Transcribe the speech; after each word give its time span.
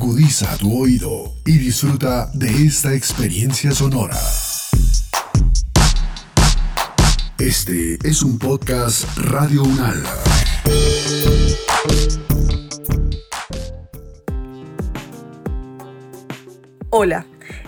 Agudiza 0.00 0.56
tu 0.58 0.80
oído 0.80 1.34
y 1.44 1.58
disfruta 1.58 2.30
de 2.32 2.46
esta 2.46 2.94
experiencia 2.94 3.72
sonora. 3.72 4.16
Este 7.40 7.98
es 8.04 8.22
un 8.22 8.38
podcast 8.38 9.08
Radio 9.16 9.64
Unal. 9.64 10.00
Hola, 16.90 17.26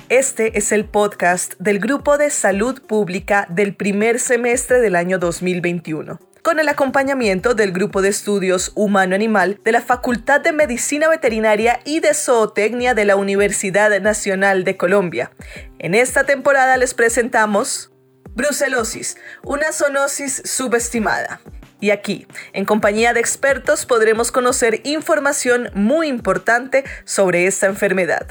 este 0.08 0.56
es 0.56 0.70
el 0.70 0.84
podcast 0.84 1.54
del 1.58 1.80
Grupo 1.80 2.16
de 2.16 2.30
Salud 2.30 2.80
Pública 2.80 3.48
del 3.50 3.74
primer 3.74 4.20
semestre 4.20 4.78
del 4.78 4.94
año 4.94 5.18
2021 5.18 6.29
con 6.42 6.58
el 6.60 6.68
acompañamiento 6.68 7.54
del 7.54 7.72
Grupo 7.72 8.02
de 8.02 8.08
Estudios 8.08 8.72
Humano-Animal 8.74 9.60
de 9.64 9.72
la 9.72 9.80
Facultad 9.80 10.40
de 10.40 10.52
Medicina 10.52 11.08
Veterinaria 11.08 11.80
y 11.84 12.00
de 12.00 12.14
Zootecnia 12.14 12.94
de 12.94 13.04
la 13.04 13.16
Universidad 13.16 13.98
Nacional 14.00 14.64
de 14.64 14.76
Colombia. 14.76 15.32
En 15.78 15.94
esta 15.94 16.24
temporada 16.24 16.76
les 16.76 16.94
presentamos 16.94 17.90
Brucelosis, 18.34 19.16
una 19.42 19.72
zoonosis 19.72 20.42
subestimada. 20.44 21.40
Y 21.80 21.90
aquí, 21.90 22.26
en 22.52 22.64
compañía 22.64 23.14
de 23.14 23.20
expertos, 23.20 23.86
podremos 23.86 24.30
conocer 24.30 24.80
información 24.84 25.70
muy 25.74 26.08
importante 26.08 26.84
sobre 27.04 27.46
esta 27.46 27.66
enfermedad. 27.66 28.26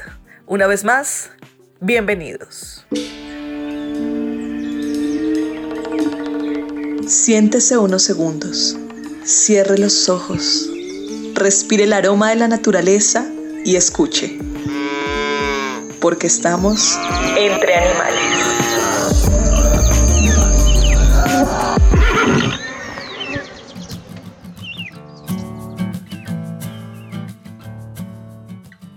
Una 0.46 0.66
vez 0.66 0.84
más, 0.84 1.30
bienvenidos. 1.80 2.86
Siéntese 7.06 7.78
unos 7.78 8.02
segundos, 8.02 8.76
cierre 9.24 9.78
los 9.78 10.08
ojos, 10.08 10.68
respire 11.34 11.84
el 11.84 11.92
aroma 11.92 12.30
de 12.30 12.36
la 12.36 12.48
naturaleza 12.48 13.26
y 13.64 13.76
escuche, 13.76 14.38
porque 16.00 16.26
estamos 16.26 16.98
entre 17.36 17.74
animales. 17.74 18.20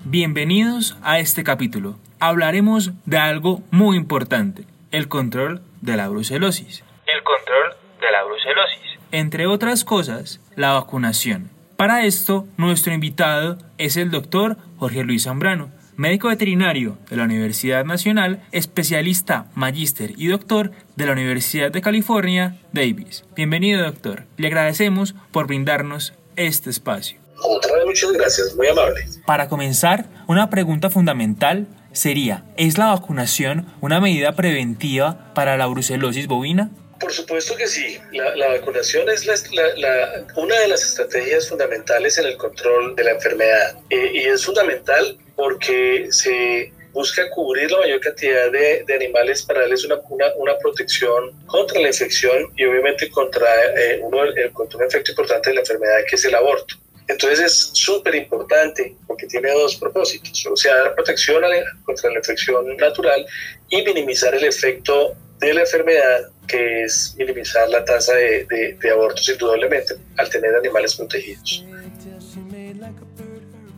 Bienvenidos 0.06 0.96
a 1.02 1.20
este 1.20 1.44
capítulo. 1.44 1.96
Hablaremos 2.20 2.92
de 3.06 3.18
algo 3.18 3.64
muy 3.72 3.98
importante, 3.98 4.66
el 4.92 5.08
control 5.08 5.62
de 5.82 5.98
la 5.98 6.08
brucelosis. 6.08 6.84
El 7.08 7.24
control 7.24 7.76
de 8.00 8.12
la 8.12 8.24
brucelosis. 8.44 9.00
Entre 9.12 9.48
otras 9.48 9.84
cosas, 9.84 10.40
la 10.56 10.74
vacunación. 10.74 11.50
Para 11.78 12.06
esto, 12.06 12.48
nuestro 12.58 12.94
invitado 12.94 13.58
es 13.78 13.98
el 13.98 14.12
doctor 14.12 14.58
Jorge 14.78 15.04
Luis 15.04 15.24
Zambrano, 15.24 15.72
médico 15.96 16.30
veterinario 16.30 16.98
de 17.10 17.18
la 17.18 17.24
Universidad 17.24 17.86
Nacional, 17.86 18.42
especialista, 18.52 19.48
magíster 19.54 20.14
y 20.18 20.28
doctor 20.28 20.72
de 20.96 21.06
la 21.06 21.12
Universidad 21.12 21.72
de 21.72 21.82
California, 21.82 22.58
Davis. 22.72 23.26
Bienvenido, 23.36 23.84
doctor. 23.84 24.26
Le 24.38 24.48
agradecemos 24.48 25.16
por 25.32 25.48
brindarnos 25.48 26.14
este 26.36 26.70
espacio. 26.70 27.20
Otra 27.42 27.74
vez, 27.74 27.86
muchas 27.86 28.12
gracias, 28.14 28.56
muy 28.56 28.68
amable. 28.68 29.06
Para 29.26 29.50
comenzar, 29.50 30.08
una 30.28 30.50
pregunta 30.50 30.90
fundamental 30.90 31.68
sería, 31.92 32.46
¿es 32.58 32.78
la 32.78 32.88
vacunación 32.88 33.68
una 33.82 34.00
medida 34.00 34.34
preventiva 34.34 35.34
para 35.34 35.58
la 35.58 35.68
brucelosis 35.68 36.28
bovina? 36.28 36.72
Por 37.04 37.12
supuesto 37.12 37.58
que 37.58 37.68
sí. 37.68 38.00
La, 38.14 38.48
vacunación 38.48 39.10
es 39.10 39.26
la, 39.26 40.26
una 40.38 40.58
de 40.58 40.70
las 40.70 40.84
estrategias 40.84 41.50
fundamentales 41.50 42.18
en 42.18 42.28
el 42.28 42.38
control 42.38 42.96
de 42.96 43.04
la 43.04 43.12
enfermedad. 43.12 43.78
Y 43.90 44.20
es 44.20 44.46
fundamental 44.46 45.18
porque 45.36 46.08
se 46.12 46.72
busca 46.94 47.30
cubrir 47.32 47.70
la 47.72 47.80
mayor 47.80 48.00
cantidad 48.00 48.50
de, 48.50 48.86
animales 48.96 49.44
para 49.44 49.62
darles 49.62 49.84
una, 49.84 50.00
una, 50.38 50.58
protección 50.60 51.34
contra 51.46 51.82
la 51.82 51.90
infección 51.90 52.50
y 52.56 52.64
obviamente 52.64 53.10
contra, 53.10 53.50
eh, 53.76 54.00
uno, 54.02 54.20
contra 54.54 54.78
un 54.78 54.86
efecto 54.86 55.12
importante 55.12 55.50
de 55.50 55.56
la 55.56 55.62
enfermedad 55.62 56.06
que 56.08 56.16
es 56.16 56.24
el 56.24 56.36
aborto. 56.36 56.76
Entonces 57.14 57.40
es 57.40 57.70
súper 57.74 58.16
importante 58.16 58.96
porque 59.06 59.28
tiene 59.28 59.52
dos 59.52 59.76
propósitos, 59.76 60.48
o 60.52 60.56
sea, 60.56 60.76
dar 60.76 60.96
protección 60.96 61.44
contra 61.84 62.10
la 62.10 62.18
infección 62.18 62.76
natural 62.78 63.24
y 63.70 63.84
minimizar 63.84 64.34
el 64.34 64.44
efecto 64.44 65.16
de 65.40 65.54
la 65.54 65.62
enfermedad, 65.62 66.22
que 66.48 66.84
es 66.84 67.16
minimizar 67.18 67.70
la 67.70 67.86
tasa 67.86 68.16
de, 68.16 68.76
de, 68.82 68.90
abortos 68.90 69.30
indudablemente 69.30 69.94
al 70.18 70.28
tener 70.30 70.56
animales 70.56 70.96
protegidos. 70.96 71.64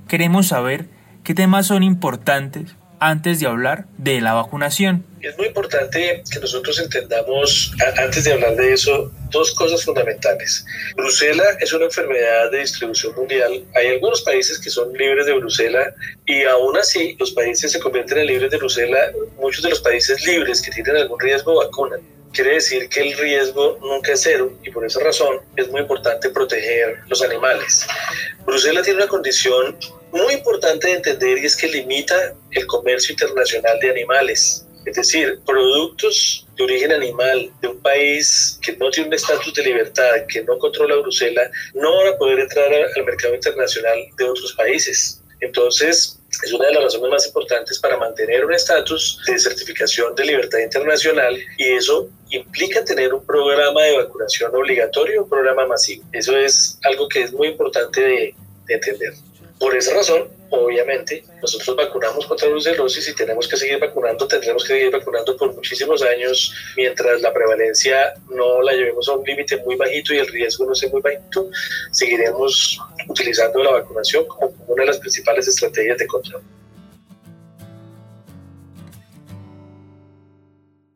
Queremos 0.07 0.47
saber 0.47 0.85
qué 1.25 1.33
temas 1.33 1.67
son 1.67 1.83
importantes 1.83 2.73
antes 2.99 3.39
de 3.39 3.47
hablar 3.47 3.85
de 3.97 4.21
la 4.21 4.33
vacunación. 4.33 5.05
Es 5.21 5.37
muy 5.37 5.47
importante 5.47 6.23
que 6.31 6.39
nosotros 6.39 6.79
entendamos, 6.79 7.73
antes 7.97 8.23
de 8.23 8.33
hablar 8.33 8.55
de 8.55 8.73
eso, 8.73 9.11
dos 9.31 9.53
cosas 9.55 9.83
fundamentales. 9.83 10.65
Brucela 10.95 11.43
es 11.59 11.73
una 11.73 11.85
enfermedad 11.85 12.51
de 12.51 12.59
distribución 12.59 13.15
mundial. 13.15 13.65
Hay 13.75 13.87
algunos 13.87 14.21
países 14.21 14.59
que 14.59 14.69
son 14.69 14.93
libres 14.93 15.25
de 15.25 15.33
Brucela 15.33 15.93
y 16.25 16.43
aún 16.43 16.77
así 16.77 17.15
los 17.19 17.31
países 17.31 17.71
se 17.71 17.79
convierten 17.79 18.19
en 18.19 18.27
libres 18.27 18.51
de 18.51 18.57
Brucela. 18.57 18.99
Muchos 19.37 19.63
de 19.63 19.71
los 19.71 19.79
países 19.79 20.23
libres 20.25 20.61
que 20.61 20.71
tienen 20.71 20.97
algún 20.97 21.19
riesgo 21.19 21.55
vacunan 21.55 22.01
quiere 22.35 22.55
decir 22.55 22.89
que 22.89 22.99
el 22.99 23.17
riesgo 23.17 23.79
nunca 23.81 24.11
es 24.11 24.21
cero 24.21 24.51
y 24.63 24.69
por 24.69 24.85
esa 24.85 24.99
razón 24.99 25.37
es 25.55 25.69
muy 25.69 25.81
importante 25.81 26.29
proteger 26.29 26.99
los 27.07 27.21
animales. 27.23 27.87
Bruselas 28.45 28.83
tiene 28.83 28.99
una 28.99 29.07
condición 29.07 29.77
muy 30.15 30.35
importante 30.35 30.87
de 30.87 30.93
entender 30.93 31.37
y 31.39 31.45
es 31.45 31.57
que 31.57 31.67
limita 31.67 32.33
el 32.51 32.65
comercio 32.67 33.11
internacional 33.11 33.77
de 33.81 33.89
animales. 33.89 34.65
Es 34.85 34.95
decir, 34.95 35.39
productos 35.45 36.47
de 36.55 36.63
origen 36.63 36.93
animal 36.93 37.51
de 37.61 37.67
un 37.67 37.81
país 37.81 38.57
que 38.61 38.77
no 38.77 38.89
tiene 38.91 39.09
un 39.09 39.13
estatus 39.15 39.53
de 39.53 39.63
libertad, 39.63 40.25
que 40.29 40.41
no 40.43 40.57
controla 40.57 40.95
Bruselas, 40.97 41.51
no 41.73 41.97
van 41.97 42.13
a 42.13 42.17
poder 42.17 42.39
entrar 42.39 42.71
al 42.73 43.03
mercado 43.03 43.35
internacional 43.35 43.97
de 44.17 44.23
otros 44.23 44.53
países. 44.53 45.21
Entonces, 45.41 46.17
es 46.43 46.53
una 46.53 46.67
de 46.67 46.75
las 46.75 46.83
razones 46.83 47.09
más 47.09 47.27
importantes 47.27 47.79
para 47.79 47.97
mantener 47.97 48.45
un 48.45 48.53
estatus 48.53 49.21
de 49.27 49.37
certificación 49.37 50.15
de 50.15 50.25
libertad 50.25 50.59
internacional 50.59 51.37
y 51.57 51.71
eso 51.71 52.09
implica 52.29 52.85
tener 52.85 53.13
un 53.13 53.25
programa 53.25 53.83
de 53.83 53.97
vacunación 53.97 54.55
obligatorio, 54.55 55.23
un 55.23 55.29
programa 55.29 55.65
masivo. 55.65 56.05
Eso 56.13 56.37
es 56.37 56.79
algo 56.83 57.09
que 57.09 57.23
es 57.23 57.33
muy 57.33 57.49
importante 57.49 57.99
de, 58.01 58.35
de 58.67 58.73
entender. 58.73 59.13
Por 59.59 59.75
esa 59.75 59.93
razón, 59.93 60.27
obviamente, 60.49 61.23
nosotros 61.41 61.77
vacunamos 61.77 62.25
contra 62.25 62.47
la 62.47 62.53
brucelosis 62.53 63.07
y 63.07 63.15
tenemos 63.15 63.47
que 63.47 63.55
seguir 63.55 63.79
vacunando, 63.79 64.27
tendremos 64.27 64.63
que 64.63 64.73
seguir 64.73 64.91
vacunando 64.91 65.37
por 65.37 65.53
muchísimos 65.55 66.01
años 66.03 66.53
mientras 66.75 67.21
la 67.21 67.33
prevalencia 67.33 68.13
no 68.29 68.61
la 68.61 68.73
llevemos 68.73 69.07
a 69.07 69.13
un 69.13 69.23
límite 69.23 69.57
muy 69.57 69.75
bajito 69.75 70.13
y 70.13 70.17
el 70.17 70.27
riesgo 70.27 70.65
no 70.65 70.75
sea 70.75 70.89
muy 70.89 71.01
bajito, 71.01 71.49
seguiremos 71.91 72.79
utilizando 73.07 73.63
la 73.63 73.71
vacunación 73.71 74.25
como 74.27 74.53
una 74.67 74.83
de 74.83 74.87
las 74.87 74.99
principales 74.99 75.47
estrategias 75.47 75.97
de 75.97 76.07
control. 76.07 76.43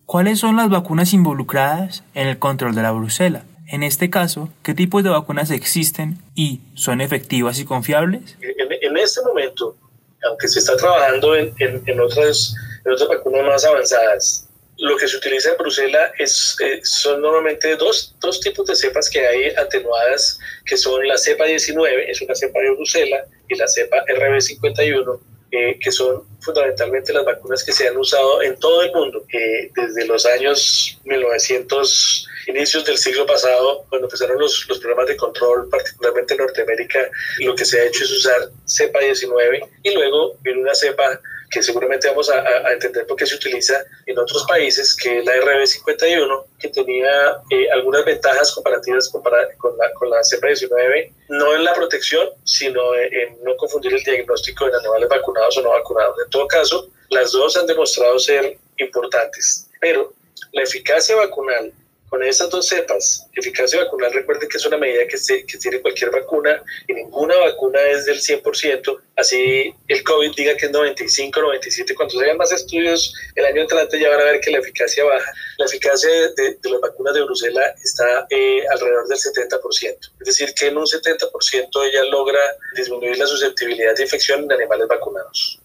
¿Cuáles 0.05 0.39
son 0.39 0.57
las 0.57 0.69
vacunas 0.69 1.13
involucradas 1.13 2.03
en 2.15 2.27
el 2.27 2.39
control 2.39 2.73
de 2.73 2.81
la 2.81 2.91
brucela? 2.91 3.43
En 3.71 3.83
este 3.83 4.09
caso, 4.09 4.49
¿qué 4.63 4.73
tipos 4.73 5.03
de 5.03 5.11
vacunas 5.11 5.51
existen 5.51 6.17
y 6.33 6.61
son 6.73 7.01
efectivas 7.01 7.59
y 7.59 7.65
confiables? 7.65 8.35
En, 8.41 8.97
este 8.97 9.21
momento, 9.21 9.77
aunque 10.23 10.47
se 10.47 10.57
está 10.57 10.75
trabajando 10.75 11.35
en, 11.35 12.01
otras, 12.01 12.55
otras 12.83 13.07
vacunas 13.07 13.45
más 13.45 13.63
avanzadas, 13.63 14.47
lo 14.79 14.97
que 14.97 15.07
se 15.07 15.17
utiliza 15.17 15.51
en 15.51 15.57
Bruselas 15.57 16.11
es, 16.17 16.57
eh, 16.63 16.79
son 16.83 17.21
normalmente 17.21 17.75
dos, 17.75 18.15
dos, 18.19 18.39
tipos 18.39 18.65
de 18.65 18.75
cepas 18.75 19.07
que 19.07 19.25
hay 19.25 19.49
atenuadas, 19.49 20.39
que 20.65 20.75
son 20.75 21.07
la 21.07 21.17
cepa 21.17 21.45
19, 21.45 22.09
es 22.09 22.21
una 22.21 22.33
cepa 22.33 22.59
de 22.59 22.71
Bruselas, 22.71 23.27
y 23.49 23.55
la 23.55 23.67
cepa 23.67 24.03
RB51, 24.05 25.19
eh, 25.51 25.79
que 25.79 25.91
son 25.91 26.23
fundamentalmente 26.41 27.11
las 27.11 27.25
vacunas 27.25 27.63
que 27.63 27.71
se 27.71 27.87
han 27.87 27.97
usado 27.97 28.41
en 28.41 28.57
todo 28.59 28.83
el 28.83 28.91
mundo 28.91 29.23
eh, 29.33 29.71
desde 29.75 30.05
los 30.05 30.25
años 30.25 30.99
1900, 31.05 32.27
inicios 32.47 32.85
del 32.85 32.97
siglo 32.97 33.25
pasado, 33.25 33.85
cuando 33.89 34.07
empezaron 34.07 34.39
los, 34.39 34.65
los 34.67 34.79
programas 34.79 35.07
de 35.07 35.17
control, 35.17 35.67
particularmente 35.69 36.33
en 36.33 36.39
Norteamérica, 36.41 37.09
lo 37.39 37.55
que 37.55 37.65
se 37.65 37.79
ha 37.79 37.85
hecho 37.85 38.03
es 38.03 38.11
usar 38.11 38.49
cepa 38.65 38.99
19 38.99 39.61
y 39.83 39.93
luego 39.93 40.35
viene 40.41 40.61
una 40.61 40.75
cepa 40.75 41.19
que 41.49 41.63
seguramente 41.63 42.07
vamos 42.07 42.29
a, 42.29 42.71
entender 42.71 43.05
por 43.07 43.17
qué 43.17 43.25
se 43.25 43.35
utiliza 43.35 43.83
en 44.05 44.17
otros 44.17 44.45
países, 44.47 44.95
que 44.95 45.19
es 45.19 45.25
la 45.25 45.35
RB51, 45.35 46.45
que 46.59 46.69
tenía 46.69 47.37
eh, 47.49 47.69
algunas 47.71 48.05
ventajas 48.05 48.51
comparativas 48.53 49.09
con, 49.09 49.23
la, 49.23 49.93
con 49.93 50.09
la 50.09 50.23
cepa 50.23 50.47
19, 50.47 51.13
no 51.29 51.55
en 51.55 51.63
la 51.63 51.73
protección, 51.73 52.29
sino 52.43 52.95
en, 52.95 53.43
no 53.43 53.55
confundir 53.57 53.93
el 53.93 54.03
diagnóstico 54.03 54.69
de 54.69 54.77
animales 54.77 55.09
vacunados 55.09 55.57
o 55.57 55.61
no 55.61 55.69
vacunados. 55.71 56.15
En 56.23 56.29
todo 56.29 56.47
caso, 56.47 56.89
las 57.09 57.31
dos 57.31 57.57
han 57.57 57.65
demostrado 57.65 58.19
ser 58.19 58.57
importantes, 58.77 59.67
pero 59.81 60.13
la 60.51 60.63
eficacia 60.63 61.15
vacunal 61.15 61.73
con 62.09 62.23
esas 62.23 62.49
dos 62.49 62.67
cepas, 62.67 63.27
eficacia 63.33 63.83
vacunal, 63.83 64.11
recuerden 64.11 64.49
que 64.49 64.57
es 64.57 64.65
una 64.65 64.77
medida 64.77 65.03
que, 65.07 65.17
tiene 65.59 65.79
cualquier 65.79 66.11
vacuna 66.11 66.61
y 66.87 66.93
ninguna 66.93 67.35
vacuna 67.37 67.79
es 67.81 68.05
del 68.05 68.19
100%, 68.19 68.99
así 69.15 69.73
el 69.87 70.03
COVID 70.03 70.31
diga 70.35 70.55
que 70.55 70.65
es 70.65 70.71
95, 70.71 71.39
97, 71.39 71.93
cuando 71.93 72.17
se 72.17 72.25
hagan 72.25 72.37
más 72.37 72.51
estudios 72.51 73.13
el 73.35 73.45
año 73.45 73.61
entrante 73.61 73.99
ya 73.99 74.09
van 74.09 74.21
a 74.21 74.23
ver 74.23 74.41
que 74.41 74.51
la 74.51 74.59
eficacia 74.59 75.03
baja. 75.03 75.31
La 75.57 75.65
eficacia 75.65 76.09
de, 76.09 76.57
las 76.63 76.81
vacunas 76.81 77.13
de 77.13 77.23
Bruselas 77.23 77.75
está 77.83 78.25
eh, 78.29 78.61
alrededor 78.71 79.07
del 79.07 79.17
70%, 79.17 79.97
es 80.19 80.25
decir, 80.25 80.53
que 80.53 80.67
en 80.67 80.77
un 80.77 80.85
70% 80.85 81.85
ella 81.85 82.03
logra 82.05 82.39
disminuir 82.75 83.17
la 83.17 83.27
susceptibilidad 83.27 83.95
de 83.95 84.03
infección 84.03 84.43
en 84.43 84.51
animales 84.51 84.87
vacunados. 84.87 85.59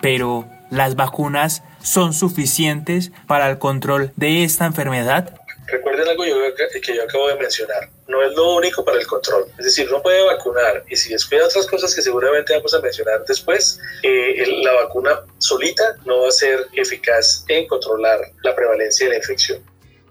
Pero 0.00 0.48
¿Las 0.70 0.96
vacunas 0.96 1.62
son 1.80 2.12
suficientes 2.12 3.12
para 3.26 3.48
el 3.50 3.58
control 3.58 4.12
de 4.16 4.42
esta 4.44 4.66
enfermedad? 4.66 5.40
Recuerden 5.66 6.08
algo 6.08 6.22
que 6.22 6.94
yo 6.94 7.02
acabo 7.02 7.28
de 7.28 7.36
mencionar. 7.36 7.88
No 8.06 8.22
es 8.22 8.32
lo 8.34 8.54
único 8.54 8.84
para 8.84 8.98
el 8.98 9.06
control. 9.06 9.46
Es 9.58 9.64
decir, 9.64 9.90
no 9.90 10.00
puede 10.00 10.24
vacunar 10.24 10.84
y 10.88 10.96
si 10.96 11.12
descuida 11.12 11.44
otras 11.44 11.66
cosas 11.66 11.94
que 11.94 12.02
seguramente 12.02 12.54
vamos 12.54 12.72
a 12.74 12.80
mencionar 12.80 13.24
después, 13.26 13.80
eh, 14.02 14.44
la 14.62 14.72
vacuna 14.74 15.20
solita 15.38 15.96
no 16.04 16.22
va 16.22 16.28
a 16.28 16.32
ser 16.32 16.66
eficaz 16.74 17.44
en 17.48 17.66
controlar 17.66 18.20
la 18.42 18.54
prevalencia 18.54 19.06
de 19.06 19.12
la 19.12 19.18
infección. 19.18 19.60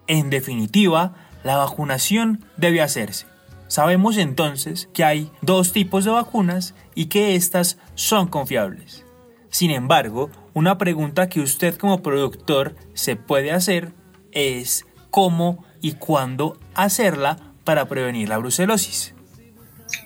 En 0.07 0.29
definitiva, 0.29 1.29
la 1.43 1.57
vacunación 1.57 2.45
debe 2.57 2.81
hacerse. 2.81 3.25
Sabemos 3.67 4.17
entonces 4.17 4.89
que 4.93 5.03
hay 5.03 5.31
dos 5.41 5.71
tipos 5.71 6.05
de 6.05 6.11
vacunas 6.11 6.75
y 6.95 7.07
que 7.07 7.35
éstas 7.35 7.77
son 7.95 8.27
confiables. 8.27 9.04
Sin 9.49 9.71
embargo, 9.71 10.29
una 10.53 10.77
pregunta 10.77 11.29
que 11.29 11.39
usted 11.39 11.75
como 11.75 12.01
productor 12.01 12.75
se 12.93 13.15
puede 13.15 13.51
hacer 13.51 13.93
es 14.31 14.85
cómo 15.11 15.65
y 15.81 15.93
cuándo 15.93 16.57
hacerla 16.73 17.53
para 17.63 17.87
prevenir 17.87 18.29
la 18.29 18.37
brucelosis. 18.37 19.13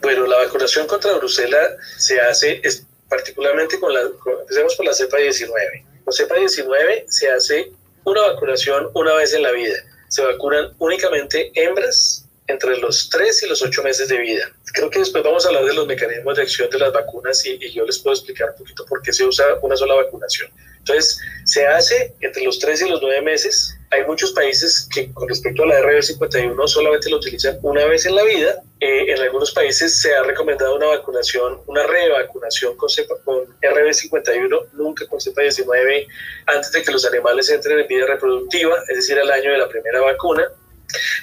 Bueno, 0.02 0.28
la 0.28 0.38
vacunación 0.38 0.88
contra 0.88 1.12
la 1.12 1.18
brucela 1.18 1.58
se 1.98 2.20
hace 2.20 2.62
particularmente 3.10 3.80
con 3.80 3.94
la, 3.94 4.02
empecemos 4.02 4.76
con 4.76 4.86
la 4.86 4.94
cepa 4.94 5.18
19. 5.18 5.86
Con 6.06 6.14
cepa 6.14 6.36
19 6.36 7.06
se 7.10 7.30
hace 7.32 7.72
una 8.04 8.22
vacunación 8.22 8.90
una 8.94 9.16
vez 9.16 9.34
en 9.34 9.44
la 9.44 9.52
vida. 9.52 9.78
Se 10.08 10.24
vacunan 10.24 10.74
únicamente 10.80 11.52
hembras 11.56 12.29
entre 12.50 12.78
los 12.78 13.10
3 13.10 13.44
y 13.44 13.48
los 13.48 13.62
8 13.62 13.84
meses 13.84 14.08
de 14.10 14.18
vida. 14.18 14.52
Creo 14.74 14.90
que 14.90 15.00
después 15.00 15.24
vamos 15.24 15.46
a 15.46 15.50
hablar 15.50 15.66
de 15.66 15.74
los 15.74 15.86
mecanismos 15.86 16.36
de 16.36 16.42
acción 16.42 16.70
de 16.70 16.80
las 16.80 16.92
vacunas 16.92 17.46
y, 17.46 17.60
yo 17.72 17.86
les 17.86 18.00
puedo 18.00 18.16
explicar 18.16 18.50
un 18.50 18.58
poquito 18.58 18.86
por 18.86 19.02
qué 19.04 19.14
se 19.14 19.24
usa 19.24 19.46
una 19.62 19.76
sola 19.76 19.94
vacunación. 19.94 20.50
Entonces, 20.80 21.20
se 21.46 21.68
hace 21.68 22.14
entre 22.22 22.44
los 22.44 22.58
3 22.58 22.82
y 22.82 22.90
los 22.90 23.02
9 23.02 23.22
meses. 23.22 23.78
Hay 23.92 24.04
muchos 24.06 24.32
países 24.32 24.88
que 24.92 25.12
con 25.14 25.30
respecto 25.30 25.64
a 25.64 25.68
la 25.68 25.80
RB51 25.82 26.68
solamente 26.68 27.10
lo 27.12 27.18
utilizan 27.18 27.60
una 27.62 27.86
vez 27.86 28.08
en 28.08 28.16
la 28.16 28.24
vida. 28.24 28.64
Eh, 28.80 29.12
en 29.12 29.20
algunos 29.20 29.52
países 29.52 30.02
se 30.02 30.16
ha 30.16 30.24
recomendado 30.24 30.76
una 30.76 30.88
vacunación, 30.88 31.60
una 31.68 31.86
revacunación 31.86 32.76
con, 32.78 32.90
con 33.26 33.60
RB51, 33.62 34.70
nunca 34.74 35.06
con 35.06 35.22
cepa 35.22 35.44
19, 35.44 36.08
antes 36.48 36.72
de 36.72 36.82
que 36.82 36.92
los 36.92 37.06
animales 37.06 37.50
entren 37.50 37.80
en 37.80 37.88
vida 37.88 38.08
reproductiva, 38.08 38.76
es 38.88 38.96
decir, 38.96 39.20
al 39.20 39.30
año 39.30 39.52
de 39.52 39.58
la 39.60 39.70
primera 39.70 40.02
vacuna. 40.02 40.50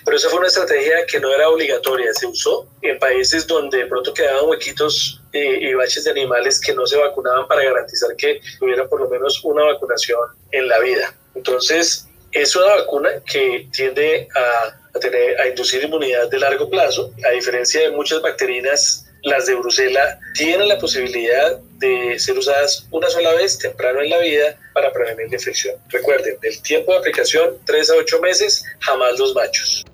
Pero 0.06 0.18
esa 0.18 0.30
fue 0.30 0.38
una 0.38 0.46
estrategia 0.46 1.04
que 1.04 1.18
no 1.18 1.34
era 1.34 1.48
obligatoria, 1.48 2.14
se 2.14 2.28
usó 2.28 2.68
en 2.80 2.96
países 3.00 3.44
donde 3.44 3.78
de 3.78 3.86
pronto 3.86 4.14
quedaban 4.14 4.48
huequitos 4.48 5.20
eh, 5.32 5.58
y 5.62 5.74
baches 5.74 6.04
de 6.04 6.12
animales 6.12 6.60
que 6.60 6.72
no 6.72 6.86
se 6.86 6.96
vacunaban 6.96 7.48
para 7.48 7.64
garantizar 7.64 8.14
que 8.14 8.40
tuviera 8.60 8.86
por 8.86 9.00
lo 9.00 9.08
menos 9.08 9.42
una 9.42 9.64
vacunación 9.64 10.20
en 10.52 10.68
la 10.68 10.78
vida. 10.78 11.12
Entonces, 11.34 12.06
es 12.30 12.54
una 12.54 12.66
vacuna 12.76 13.10
que 13.26 13.66
tiende 13.72 14.28
a, 14.36 14.96
a, 14.96 15.00
tener, 15.00 15.40
a 15.40 15.48
inducir 15.48 15.82
inmunidad 15.82 16.28
de 16.30 16.38
largo 16.38 16.70
plazo, 16.70 17.12
a 17.28 17.30
diferencia 17.30 17.80
de 17.80 17.90
muchas 17.90 18.22
bacterinas 18.22 19.06
las 19.26 19.46
de 19.46 19.56
Bruselas 19.56 20.18
tienen 20.34 20.68
la 20.68 20.78
posibilidad 20.78 21.58
de 21.78 22.16
ser 22.16 22.38
usadas 22.38 22.86
una 22.92 23.10
sola 23.10 23.32
vez 23.32 23.58
temprano 23.58 24.00
en 24.00 24.10
la 24.10 24.18
vida 24.18 24.56
para 24.72 24.92
prevenir 24.92 25.28
la 25.28 25.34
infección. 25.34 25.74
Recuerden, 25.88 26.38
el 26.42 26.62
tiempo 26.62 26.92
de 26.92 26.98
aplicación 26.98 27.58
3 27.66 27.90
a 27.90 27.94
8 27.96 28.20
meses, 28.20 28.64
jamás 28.78 29.18
los 29.18 29.34
machos. 29.34 29.84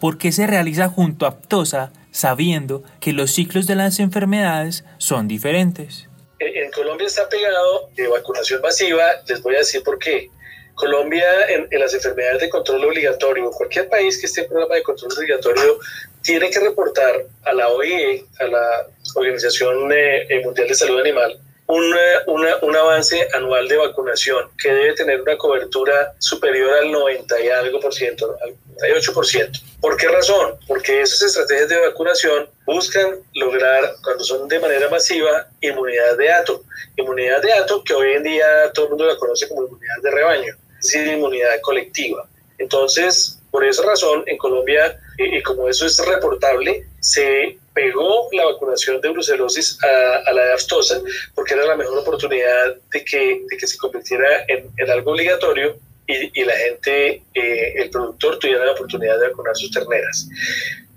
¿Por 0.00 0.18
qué 0.18 0.30
se 0.30 0.46
realiza 0.46 0.88
junto 0.88 1.26
a 1.26 1.38
Ptosa 1.38 1.92
sabiendo 2.10 2.82
que 3.00 3.12
los 3.12 3.30
ciclos 3.30 3.66
de 3.66 3.76
las 3.76 3.98
enfermedades 3.98 4.84
son 4.98 5.26
diferentes? 5.28 6.08
En, 6.38 6.70
Colombia 6.70 7.06
está 7.06 7.28
pegado 7.28 7.88
de 7.94 8.06
vacunación 8.08 8.60
masiva, 8.60 9.04
les 9.26 9.42
voy 9.42 9.54
a 9.54 9.58
decir 9.58 9.82
por 9.82 9.98
qué. 9.98 10.30
Colombia 10.74 11.24
en, 11.48 11.68
las 11.80 11.94
enfermedades 11.94 12.42
de 12.42 12.50
control 12.50 12.84
obligatorio, 12.84 13.50
cualquier 13.50 13.88
país 13.88 14.20
que 14.20 14.26
esté 14.26 14.42
en 14.42 14.48
programa 14.48 14.74
de 14.74 14.82
control 14.82 15.12
obligatorio 15.16 15.78
tiene 16.22 16.50
que 16.50 16.60
reportar 16.60 17.24
a 17.44 17.54
la 17.54 17.68
OIE, 17.68 18.26
a 18.40 18.44
la 18.44 18.86
Organización 19.14 19.90
eh, 19.92 20.42
Mundial 20.44 20.68
de 20.68 20.74
Salud 20.74 21.00
Animal, 21.00 21.40
un 21.68 22.76
avance 22.76 23.26
anual 23.34 23.66
de 23.68 23.76
vacunación 23.76 24.48
que 24.56 24.72
debe 24.72 24.94
tener 24.94 25.20
una 25.20 25.36
cobertura 25.36 26.14
superior 26.18 26.72
al 26.74 26.92
90 26.92 27.40
y 27.40 27.48
algo 27.48 27.80
por 27.80 27.92
ciento, 27.92 28.36
al 28.42 28.54
98 28.78 29.12
por 29.12 29.26
ciento. 29.26 29.58
¿Por 29.80 29.96
qué 29.96 30.08
razón? 30.08 30.54
Porque 30.68 31.02
esas 31.02 31.22
estrategias 31.22 31.68
de 31.68 31.80
vacunación 31.80 32.48
buscan 32.64 33.16
lograr, 33.34 33.94
cuando 34.02 34.24
son 34.24 34.48
de 34.48 34.58
manera 34.60 34.88
masiva, 34.88 35.48
inmunidad 35.60 36.16
de 36.16 36.32
ato. 36.32 36.62
Inmunidad 36.96 37.42
de 37.42 37.52
ato 37.52 37.82
que 37.84 37.94
hoy 37.94 38.12
en 38.12 38.22
día 38.22 38.46
todo 38.72 38.86
el 38.86 38.90
mundo 38.90 39.06
la 39.06 39.16
conoce 39.16 39.48
como 39.48 39.64
inmunidad 39.64 40.02
de 40.02 40.10
rebaño, 40.10 40.54
es 40.80 40.94
inmunidad 40.94 41.60
colectiva. 41.62 42.26
Entonces, 42.58 43.38
por 43.50 43.64
esa 43.64 43.82
razón, 43.82 44.22
en 44.26 44.38
Colombia, 44.38 44.98
y 45.18 45.42
como 45.42 45.68
eso 45.68 45.86
es 45.86 45.98
reportable, 45.98 46.86
se 47.06 47.58
pegó 47.72 48.28
la 48.32 48.46
vacunación 48.46 49.00
de 49.00 49.10
brucelosis 49.10 49.78
a, 49.82 50.32
la 50.32 50.44
de 50.46 50.52
aftosa 50.54 51.00
porque 51.34 51.54
era 51.54 51.64
la 51.66 51.76
mejor 51.76 51.98
oportunidad 51.98 52.76
de 52.92 53.04
que, 53.04 53.42
de 53.48 53.56
que 53.56 53.66
se 53.66 53.78
convirtiera 53.78 54.44
en, 54.48 54.68
en 54.76 54.90
algo 54.90 55.12
obligatorio 55.12 55.78
y, 56.06 56.40
y 56.40 56.44
la 56.44 56.56
gente, 56.56 57.22
eh, 57.34 57.74
el 57.76 57.90
productor, 57.90 58.38
tuviera 58.38 58.64
la 58.64 58.72
oportunidad 58.72 59.18
de 59.20 59.28
vacunar 59.28 59.56
sus 59.56 59.70
terneras. 59.70 60.28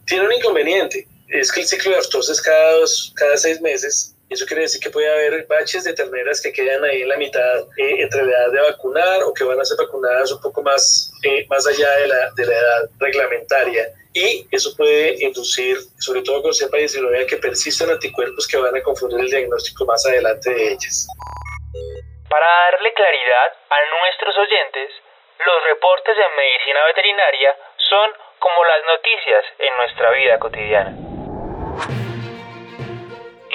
Tiene 0.06 0.26
un 0.26 0.34
inconveniente, 0.34 1.08
es 1.28 1.52
que 1.52 1.62
el 1.62 1.68
ciclo 1.68 1.92
de 1.92 1.98
aftosa 1.98 2.32
es 2.32 2.42
cada, 2.42 2.74
dos, 2.78 3.14
cada 3.16 3.38
seis 3.38 3.62
meses 3.62 4.16
eso 4.30 4.46
quiere 4.46 4.62
decir 4.64 4.80
que 4.80 4.92
puede 4.92 5.12
haber 5.12 5.48
baches 5.48 5.84
de 5.84 5.94
terneras 5.94 6.40
que 6.40 6.52
quedan 6.52 6.84
ahí 6.84 7.02
en 7.02 7.10
la 7.10 7.18
mitad 7.18 7.62
eh, 7.78 8.02
entre 8.02 8.26
la 8.26 8.32
edad 8.32 8.52
de 8.52 8.62
vacunar 8.62 9.24
o 9.24 9.34
que 9.34 9.44
van 9.44 9.60
a 9.60 9.66
ser 9.66 9.78
vacunadas 9.78 10.32
un 10.32 10.40
poco 10.40 10.62
más, 10.62 11.12
eh, 11.24 11.48
más 11.50 11.66
allá 11.66 11.90
de 11.98 12.08
la, 12.08 12.32
de 12.36 12.46
la 12.46 12.54
edad 12.54 12.90
reglamentaria. 13.00 13.92
Y 14.14 14.48
eso 14.52 14.76
puede 14.76 15.24
inducir, 15.24 15.78
sobre 16.00 16.22
todo 16.24 16.42
con 16.42 16.54
cepa 16.54 16.78
19, 16.78 17.28
que 17.28 17.38
persistan 17.38 17.90
anticuerpos 17.92 18.48
que 18.48 18.58
van 18.58 18.76
a 18.76 18.82
confundir 18.82 19.20
el 19.20 19.30
diagnóstico 19.30 19.86
más 19.86 20.06
adelante 20.06 20.50
de 20.50 20.74
ellas. 20.74 21.08
Para 22.30 22.46
darle 22.46 22.94
claridad 22.94 23.54
a 23.70 23.78
nuestros 24.02 24.38
oyentes, 24.38 24.90
los 25.46 25.64
reportes 25.66 26.16
en 26.18 26.36
medicina 26.36 26.86
veterinaria 26.88 27.56
son 27.90 28.12
como 28.40 28.64
las 28.66 28.86
noticias 28.86 29.44
en 29.60 29.78
nuestra 29.78 30.12
vida 30.12 30.40
cotidiana 30.40 31.10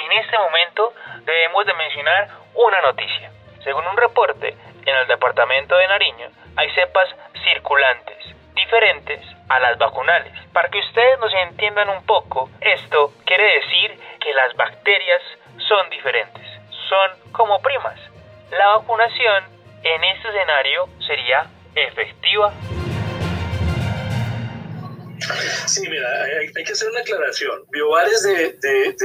en 0.05 0.11
este 0.19 0.37
momento 0.37 0.93
debemos 1.25 1.65
de 1.65 1.73
mencionar 1.73 2.29
una 2.53 2.81
noticia. 2.81 3.31
Según 3.63 3.85
un 3.87 3.97
reporte, 3.97 4.55
en 4.85 4.95
el 4.95 5.07
departamento 5.07 5.75
de 5.75 5.87
Nariño 5.87 6.29
hay 6.55 6.69
cepas 6.71 7.09
circulantes 7.43 8.15
diferentes 8.55 9.21
a 9.49 9.59
las 9.59 9.77
vacunales. 9.77 10.33
Para 10.53 10.69
que 10.69 10.79
ustedes 10.79 11.19
nos 11.19 11.33
entiendan 11.49 11.89
un 11.89 12.05
poco, 12.05 12.49
esto 12.61 13.13
quiere 13.25 13.43
decir 13.59 13.99
que 14.19 14.33
las 14.33 14.55
bacterias 14.55 15.21
son 15.67 15.89
diferentes, 15.89 16.47
son 16.89 17.31
como 17.31 17.61
primas. 17.61 17.99
La 18.51 18.77
vacunación 18.77 19.43
en 19.83 20.03
este 20.03 20.29
escenario 20.29 20.87
sería 21.05 21.47
efectiva 21.75 22.53
Sí, 25.67 25.81
mira, 25.89 26.07
hay, 26.23 26.63
que 26.63 26.71
hacer 26.71 26.89
una 26.89 26.99
aclaración. 26.99 27.63
Biobares 27.71 28.23
de, 28.23 28.53
de, 28.61 28.95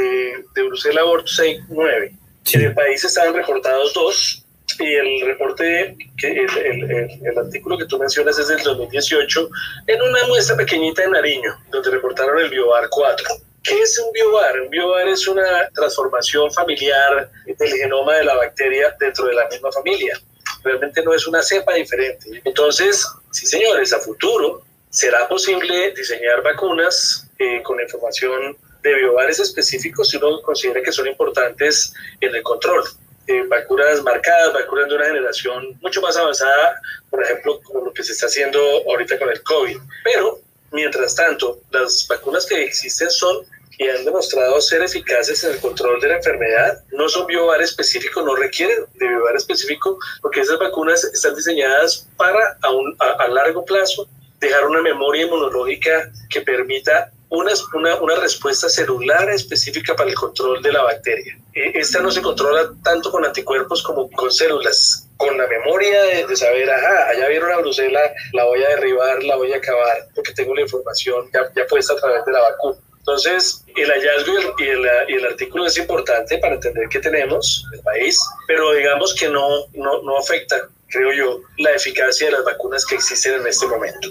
de, 0.54 0.62
Bruselas 0.62 1.02
Abortus 1.02 1.40
hay 1.40 1.60
nueve. 1.68 2.12
En 2.52 2.60
el 2.62 2.74
país 2.74 3.04
estaban 3.04 3.34
reportados 3.34 3.94
dos 3.94 4.39
y 4.80 4.94
el 4.94 5.26
reporte, 5.26 5.96
que 6.16 6.28
el, 6.28 7.20
el, 7.22 7.38
artículo 7.38 7.78
que 7.78 7.86
tú 7.86 7.98
mencionas 7.98 8.38
es 8.38 8.48
del 8.48 8.62
2018 8.62 9.48
en 9.86 10.02
una 10.02 10.26
muestra 10.26 10.56
pequeñita 10.56 11.02
de 11.02 11.08
Nariño, 11.08 11.56
donde 11.70 11.90
reportaron 11.90 12.38
el 12.38 12.50
Biobar 12.50 12.88
4. 12.88 13.26
¿Qué 13.62 13.80
es 13.82 13.98
un 13.98 14.10
biobar? 14.12 14.60
Un 14.62 14.70
biobar 14.70 15.06
es 15.08 15.28
una 15.28 15.68
transformación 15.74 16.50
familiar 16.52 17.30
del 17.46 17.72
genoma 17.72 18.14
de 18.14 18.24
la 18.24 18.34
bacteria 18.36 18.96
dentro 18.98 19.26
de 19.26 19.34
la 19.34 19.46
misma 19.48 19.70
familia. 19.70 20.18
Realmente 20.64 21.02
no 21.02 21.12
es 21.12 21.26
una 21.26 21.42
cepa 21.42 21.74
diferente. 21.74 22.40
Entonces, 22.44 23.06
sí 23.30 23.46
señores, 23.46 23.92
a 23.92 24.00
futuro 24.00 24.64
¿Será 24.90 25.28
posible 25.28 25.92
diseñar 25.92 26.42
vacunas 26.42 27.30
eh, 27.38 27.62
con 27.62 27.80
información 27.80 28.56
de 28.82 28.94
biobares 28.96 29.38
específicos 29.38 30.08
si 30.08 30.16
uno 30.16 30.42
considera 30.42 30.82
que 30.82 30.90
son 30.90 31.06
importantes 31.06 31.94
en 32.20 32.34
el 32.34 32.42
control? 32.42 32.82
Eh, 33.30 33.44
vacunas 33.48 34.02
marcadas, 34.02 34.52
vacunas 34.52 34.88
de 34.88 34.96
una 34.96 35.06
generación 35.06 35.78
mucho 35.80 36.00
más 36.00 36.16
avanzada, 36.16 36.80
por 37.08 37.22
ejemplo, 37.22 37.60
como 37.62 37.84
lo 37.86 37.92
que 37.92 38.02
se 38.02 38.12
está 38.12 38.26
haciendo 38.26 38.58
ahorita 38.88 39.18
con 39.18 39.30
el 39.30 39.42
COVID. 39.42 39.78
Pero, 40.04 40.40
mientras 40.72 41.14
tanto, 41.14 41.60
las 41.70 42.06
vacunas 42.08 42.44
que 42.46 42.64
existen 42.64 43.10
son 43.10 43.46
y 43.78 43.88
han 43.88 44.04
demostrado 44.04 44.60
ser 44.60 44.82
eficaces 44.82 45.42
en 45.44 45.52
el 45.52 45.60
control 45.60 46.00
de 46.00 46.08
la 46.08 46.16
enfermedad. 46.16 46.82
No 46.92 47.08
son 47.08 47.26
biobar 47.26 47.62
específicos, 47.62 48.22
no 48.24 48.34
requieren 48.36 48.84
de 48.94 49.08
biobar 49.08 49.36
específico, 49.36 49.98
porque 50.20 50.40
esas 50.40 50.58
vacunas 50.58 51.02
están 51.04 51.34
diseñadas 51.34 52.06
para 52.16 52.58
a, 52.60 52.70
un, 52.70 52.94
a 52.98 53.28
largo 53.28 53.64
plazo 53.64 54.06
dejar 54.40 54.66
una 54.66 54.82
memoria 54.82 55.24
inmunológica 55.24 56.10
que 56.28 56.40
permita 56.40 57.10
una, 57.30 57.94
una, 58.00 58.16
respuesta 58.16 58.68
celular 58.68 59.30
específica 59.30 59.94
para 59.94 60.10
el 60.10 60.16
control 60.16 60.60
de 60.62 60.72
la 60.72 60.82
bacteria. 60.82 61.38
E, 61.54 61.78
esta 61.78 62.00
no 62.00 62.10
se 62.10 62.20
controla 62.20 62.72
tanto 62.82 63.10
con 63.10 63.24
anticuerpos 63.24 63.82
como 63.82 64.10
con 64.10 64.30
células. 64.30 65.08
Con 65.16 65.36
la 65.36 65.46
memoria 65.46 66.02
de, 66.02 66.36
saber, 66.36 66.68
ajá, 66.70 67.10
allá 67.10 67.28
viene 67.28 67.44
una 67.44 67.58
brusela, 67.58 68.00
la 68.32 68.44
voy 68.44 68.62
a 68.62 68.68
derribar, 68.70 69.22
la 69.22 69.36
voy 69.36 69.52
a 69.52 69.58
acabar, 69.58 70.08
porque 70.14 70.32
tengo 70.32 70.54
la 70.54 70.62
información 70.62 71.30
ya, 71.32 71.50
ya 71.54 71.66
puesta 71.66 71.92
a 71.92 71.96
través 71.96 72.24
de 72.24 72.32
la 72.32 72.40
vacuna. 72.40 72.78
Entonces, 72.98 73.64
el 73.76 73.90
hallazgo 73.90 74.54
y 74.58 74.64
el, 74.64 74.88
y 75.08 75.14
el, 75.14 75.26
artículo 75.26 75.66
es 75.66 75.76
importante 75.78 76.38
para 76.38 76.54
entender 76.54 76.88
qué 76.88 77.00
tenemos 77.00 77.64
en 77.68 77.78
el 77.78 77.84
país, 77.84 78.20
pero 78.46 78.72
digamos 78.72 79.14
que 79.14 79.28
no, 79.28 79.66
no, 79.74 80.02
no 80.02 80.18
afecta, 80.18 80.68
creo 80.88 81.12
yo, 81.12 81.40
la 81.58 81.72
eficacia 81.72 82.26
de 82.26 82.32
las 82.32 82.44
vacunas 82.44 82.84
que 82.84 82.96
existen 82.96 83.40
en 83.40 83.46
este 83.46 83.66
momento. 83.66 84.10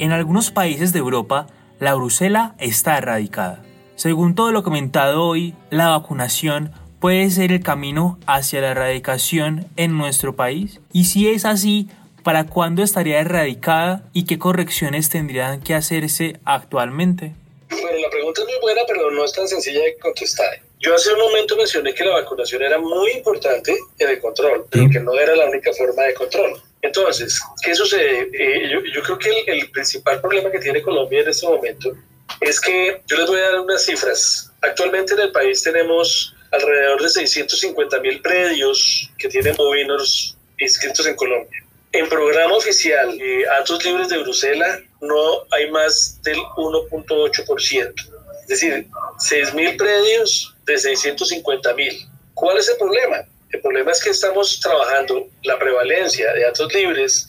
En 0.00 0.12
algunos 0.12 0.52
países 0.52 0.92
de 0.92 1.00
Europa, 1.00 1.48
la 1.80 1.94
brucela 1.94 2.54
está 2.58 2.98
erradicada. 2.98 3.64
Según 3.96 4.36
todo 4.36 4.52
lo 4.52 4.62
comentado 4.62 5.24
hoy, 5.24 5.54
la 5.70 5.88
vacunación 5.88 6.70
puede 7.00 7.28
ser 7.30 7.50
el 7.50 7.64
camino 7.64 8.16
hacia 8.24 8.60
la 8.60 8.70
erradicación 8.70 9.66
en 9.76 9.98
nuestro 9.98 10.36
país. 10.36 10.80
Y 10.92 11.06
si 11.06 11.28
es 11.28 11.44
así, 11.44 11.88
¿para 12.22 12.46
cuándo 12.46 12.84
estaría 12.84 13.18
erradicada 13.18 14.04
y 14.12 14.24
qué 14.24 14.38
correcciones 14.38 15.08
tendrían 15.08 15.60
que 15.60 15.74
hacerse 15.74 16.38
actualmente? 16.44 17.34
Bueno, 17.68 17.98
la 17.98 18.10
pregunta 18.10 18.42
es 18.42 18.46
muy 18.46 18.60
buena, 18.62 18.82
pero 18.86 19.10
no 19.10 19.24
es 19.24 19.32
tan 19.32 19.48
sencilla 19.48 19.82
de 19.82 19.98
contestar. 19.98 20.60
Yo 20.78 20.94
hace 20.94 21.12
un 21.12 21.18
momento 21.18 21.56
mencioné 21.56 21.92
que 21.92 22.04
la 22.04 22.20
vacunación 22.20 22.62
era 22.62 22.78
muy 22.78 23.10
importante 23.16 23.76
en 23.98 24.10
el 24.10 24.20
control, 24.20 24.64
pero 24.70 24.88
que 24.88 25.00
no 25.00 25.12
era 25.14 25.34
la 25.34 25.46
única 25.46 25.72
forma 25.72 26.04
de 26.04 26.14
control. 26.14 26.62
Entonces, 26.82 27.40
¿qué 27.62 27.74
sucede? 27.74 28.28
Eh, 28.32 28.70
yo, 28.70 29.02
creo 29.02 29.18
que 29.18 29.44
el, 29.46 29.70
principal 29.70 30.20
problema 30.20 30.50
que 30.50 30.60
tiene 30.60 30.82
Colombia 30.82 31.20
en 31.20 31.28
este 31.28 31.46
momento 31.46 31.92
es 32.40 32.60
que 32.60 33.02
yo 33.06 33.16
les 33.16 33.26
voy 33.26 33.40
a 33.40 33.50
dar 33.50 33.60
unas 33.60 33.84
cifras. 33.84 34.52
Actualmente 34.62 35.14
en 35.14 35.20
el 35.20 35.32
país 35.32 35.62
tenemos 35.62 36.34
alrededor 36.52 37.02
de 37.02 37.08
650 37.08 38.00
mil 38.00 38.20
predios 38.20 39.10
que 39.18 39.28
tienen 39.28 39.56
bovinos 39.56 40.36
inscritos 40.58 41.06
en 41.06 41.16
Colombia. 41.16 41.64
En 41.92 42.08
programa 42.08 42.54
oficial, 42.54 43.18
eh, 43.20 43.44
Atos 43.60 43.84
Libres 43.84 44.08
de 44.08 44.18
Bruselas, 44.18 44.80
no 45.00 45.44
hay 45.50 45.70
más 45.70 46.20
del 46.22 46.38
1.8%. 46.56 47.94
Es 48.42 48.48
decir, 48.48 48.86
6 49.18 49.54
mil 49.54 49.76
predios 49.76 50.54
de 50.64 50.78
650 50.78 51.74
mil. 51.74 52.06
¿Cuál 52.34 52.58
es 52.58 52.68
el 52.68 52.76
problema? 52.76 53.26
El 53.50 53.60
problema 53.62 53.92
es 53.92 54.02
que 54.02 54.10
estamos 54.10 54.60
trabajando 54.60 55.26
la 55.42 55.58
prevalencia 55.58 56.32
de 56.34 56.42
datos 56.42 56.72
libres 56.74 57.26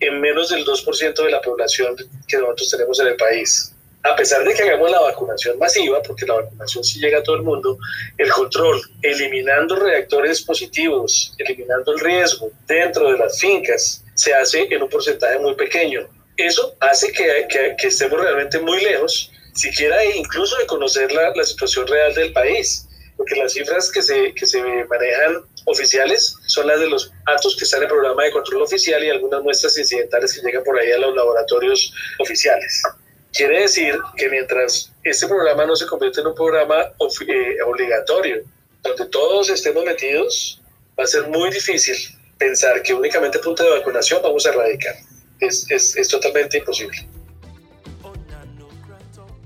en 0.00 0.20
menos 0.20 0.50
del 0.50 0.64
2% 0.64 1.24
de 1.24 1.30
la 1.30 1.40
población 1.40 1.96
que 2.28 2.36
nosotros 2.36 2.70
tenemos 2.70 3.00
en 3.00 3.06
el 3.06 3.16
país. 3.16 3.72
A 4.02 4.16
pesar 4.16 4.44
de 4.44 4.52
que 4.52 4.64
hagamos 4.64 4.90
la 4.90 5.00
vacunación 5.00 5.58
masiva, 5.58 6.02
porque 6.02 6.26
la 6.26 6.34
vacunación 6.34 6.82
sí 6.82 6.98
llega 6.98 7.20
a 7.20 7.22
todo 7.22 7.36
el 7.36 7.42
mundo, 7.42 7.78
el 8.18 8.30
control, 8.30 8.82
eliminando 9.00 9.76
reactores 9.76 10.42
positivos, 10.42 11.32
eliminando 11.38 11.92
el 11.92 12.00
riesgo 12.00 12.50
dentro 12.66 13.10
de 13.10 13.18
las 13.18 13.38
fincas, 13.38 14.04
se 14.14 14.34
hace 14.34 14.66
en 14.70 14.82
un 14.82 14.88
porcentaje 14.88 15.38
muy 15.38 15.54
pequeño. 15.54 16.06
Eso 16.36 16.74
hace 16.80 17.12
que, 17.12 17.46
que, 17.78 17.86
estemos 17.86 18.20
realmente 18.20 18.58
muy 18.58 18.80
lejos, 18.82 19.30
siquiera 19.54 20.04
incluso 20.04 20.58
de 20.58 20.66
conocer 20.66 21.12
la, 21.12 21.32
la 21.34 21.44
situación 21.44 21.86
real 21.86 22.12
del 22.14 22.32
país 22.32 22.88
porque 23.22 23.36
las 23.36 23.52
cifras 23.52 23.88
que 23.88 24.02
se, 24.02 24.34
que 24.34 24.44
se 24.44 24.60
manejan 24.86 25.44
oficiales 25.66 26.34
son 26.46 26.66
las 26.66 26.80
de 26.80 26.88
los 26.88 27.12
actos 27.26 27.54
que 27.56 27.62
están 27.62 27.78
en 27.78 27.84
el 27.84 27.90
programa 27.90 28.24
de 28.24 28.32
control 28.32 28.62
oficial 28.62 29.04
y 29.04 29.10
algunas 29.10 29.40
muestras 29.44 29.78
incidentales 29.78 30.34
que 30.34 30.44
llegan 30.44 30.64
por 30.64 30.76
ahí 30.76 30.90
a 30.90 30.98
los 30.98 31.14
laboratorios 31.14 31.94
oficiales. 32.18 32.82
Quiere 33.32 33.60
decir 33.60 33.96
que 34.16 34.28
mientras 34.28 34.90
este 35.04 35.28
programa 35.28 35.64
no 35.64 35.76
se 35.76 35.86
convierte 35.86 36.20
en 36.20 36.26
un 36.26 36.34
programa 36.34 36.80
eh, 36.80 37.62
obligatorio, 37.64 38.42
donde 38.82 39.06
todos 39.06 39.50
estemos 39.50 39.84
metidos, 39.84 40.60
va 40.98 41.04
a 41.04 41.06
ser 41.06 41.28
muy 41.28 41.48
difícil 41.50 41.96
pensar 42.38 42.82
que 42.82 42.92
únicamente 42.92 43.38
punto 43.38 43.62
de 43.62 43.70
vacunación 43.78 44.20
vamos 44.20 44.44
a 44.46 44.48
erradicar. 44.48 44.96
Es, 45.38 45.70
es, 45.70 45.96
es 45.96 46.08
totalmente 46.08 46.58
imposible. 46.58 47.08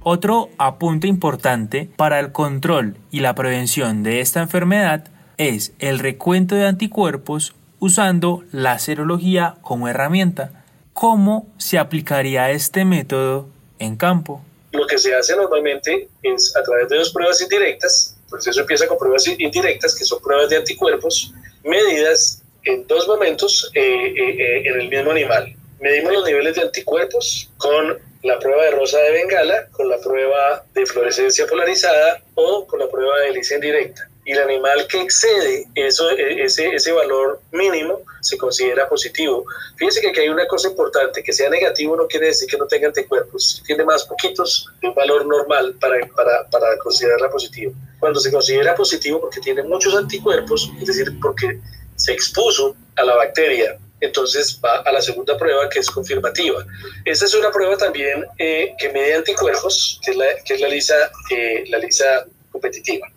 Otro 0.08 0.50
apunte 0.56 1.08
importante 1.08 1.90
para 1.96 2.20
el 2.20 2.30
control 2.30 2.96
y 3.10 3.18
la 3.18 3.34
prevención 3.34 4.04
de 4.04 4.20
esta 4.20 4.40
enfermedad 4.40 5.08
es 5.36 5.72
el 5.80 5.98
recuento 5.98 6.54
de 6.54 6.64
anticuerpos 6.64 7.56
usando 7.80 8.44
la 8.52 8.78
serología 8.78 9.56
como 9.62 9.88
herramienta. 9.88 10.64
¿Cómo 10.92 11.48
se 11.58 11.80
aplicaría 11.80 12.52
este 12.52 12.84
método 12.84 13.48
en 13.80 13.96
campo? 13.96 14.44
Lo 14.70 14.86
que 14.86 14.96
se 14.96 15.12
hace 15.12 15.34
normalmente 15.34 16.08
es 16.22 16.54
a 16.54 16.62
través 16.62 16.88
de 16.88 16.98
dos 16.98 17.10
pruebas 17.12 17.42
indirectas, 17.42 18.16
pues 18.30 18.46
eso 18.46 18.60
empieza 18.60 18.86
con 18.86 18.98
pruebas 18.98 19.26
indirectas, 19.26 19.96
que 19.98 20.04
son 20.04 20.22
pruebas 20.22 20.48
de 20.50 20.58
anticuerpos, 20.58 21.34
medidas 21.64 22.44
en 22.62 22.86
dos 22.86 23.08
momentos 23.08 23.72
eh, 23.74 23.80
eh, 23.80 24.14
eh, 24.16 24.68
en 24.68 24.80
el 24.82 24.88
mismo 24.88 25.10
animal. 25.10 25.52
Medimos 25.80 26.12
los 26.12 26.26
niveles 26.26 26.54
de 26.54 26.62
anticuerpos 26.62 27.50
con 27.58 28.05
la 28.26 28.38
prueba 28.40 28.64
de 28.64 28.70
rosa 28.72 28.98
de 28.98 29.12
bengala, 29.12 29.68
con 29.70 29.88
la 29.88 29.98
prueba 29.98 30.64
de 30.74 30.84
fluorescencia 30.84 31.46
polarizada 31.46 32.20
o 32.34 32.66
con 32.66 32.80
la 32.80 32.88
prueba 32.88 33.18
de 33.20 33.28
hélice 33.28 33.54
indirecta. 33.54 34.08
Y 34.24 34.32
el 34.32 34.40
animal 34.40 34.88
que 34.88 35.02
excede 35.02 35.66
eso, 35.76 36.10
e, 36.10 36.42
ese, 36.42 36.74
ese 36.74 36.90
valor 36.90 37.40
mínimo 37.52 38.00
se 38.20 38.36
considera 38.36 38.88
positivo. 38.88 39.44
Fíjense 39.76 40.00
que 40.00 40.08
aquí 40.08 40.20
hay 40.20 40.28
una 40.28 40.48
cosa 40.48 40.68
importante, 40.68 41.22
que 41.22 41.32
sea 41.32 41.48
negativo 41.48 41.96
no 41.96 42.08
quiere 42.08 42.26
decir 42.26 42.48
que 42.48 42.58
no 42.58 42.66
tenga 42.66 42.88
anticuerpos, 42.88 43.62
tiene 43.64 43.84
más 43.84 44.04
poquitos 44.04 44.68
de 44.82 44.88
un 44.88 44.94
valor 44.96 45.24
normal 45.24 45.76
para, 45.80 46.04
para, 46.08 46.48
para 46.50 46.76
considerarla 46.78 47.30
positivo. 47.30 47.72
Cuando 48.00 48.18
se 48.18 48.32
considera 48.32 48.74
positivo 48.74 49.20
porque 49.20 49.40
tiene 49.40 49.62
muchos 49.62 49.94
anticuerpos, 49.94 50.72
es 50.80 50.86
decir, 50.88 51.16
porque 51.22 51.60
se 51.94 52.12
expuso 52.12 52.74
a 52.96 53.04
la 53.04 53.14
bacteria 53.14 53.78
entonces 54.00 54.60
va 54.62 54.80
a 54.80 54.92
la 54.92 55.00
segunda 55.00 55.36
prueba 55.36 55.68
que 55.68 55.78
es 55.78 55.90
confirmativa. 55.90 56.64
Esta 57.04 57.24
es 57.24 57.34
una 57.34 57.50
prueba 57.50 57.76
también 57.76 58.24
eh, 58.38 58.74
que 58.78 58.88
mide 58.90 59.14
anticuerpos, 59.14 60.00
que 60.04 60.10
es 60.12 60.16
la, 60.16 60.26
que 60.44 60.54
es 60.54 60.60
la 60.60 60.68
lisa, 60.68 60.94
eh, 61.30 61.64
la 61.68 61.78
lisa 61.78 62.26
competitiva. 62.50 63.08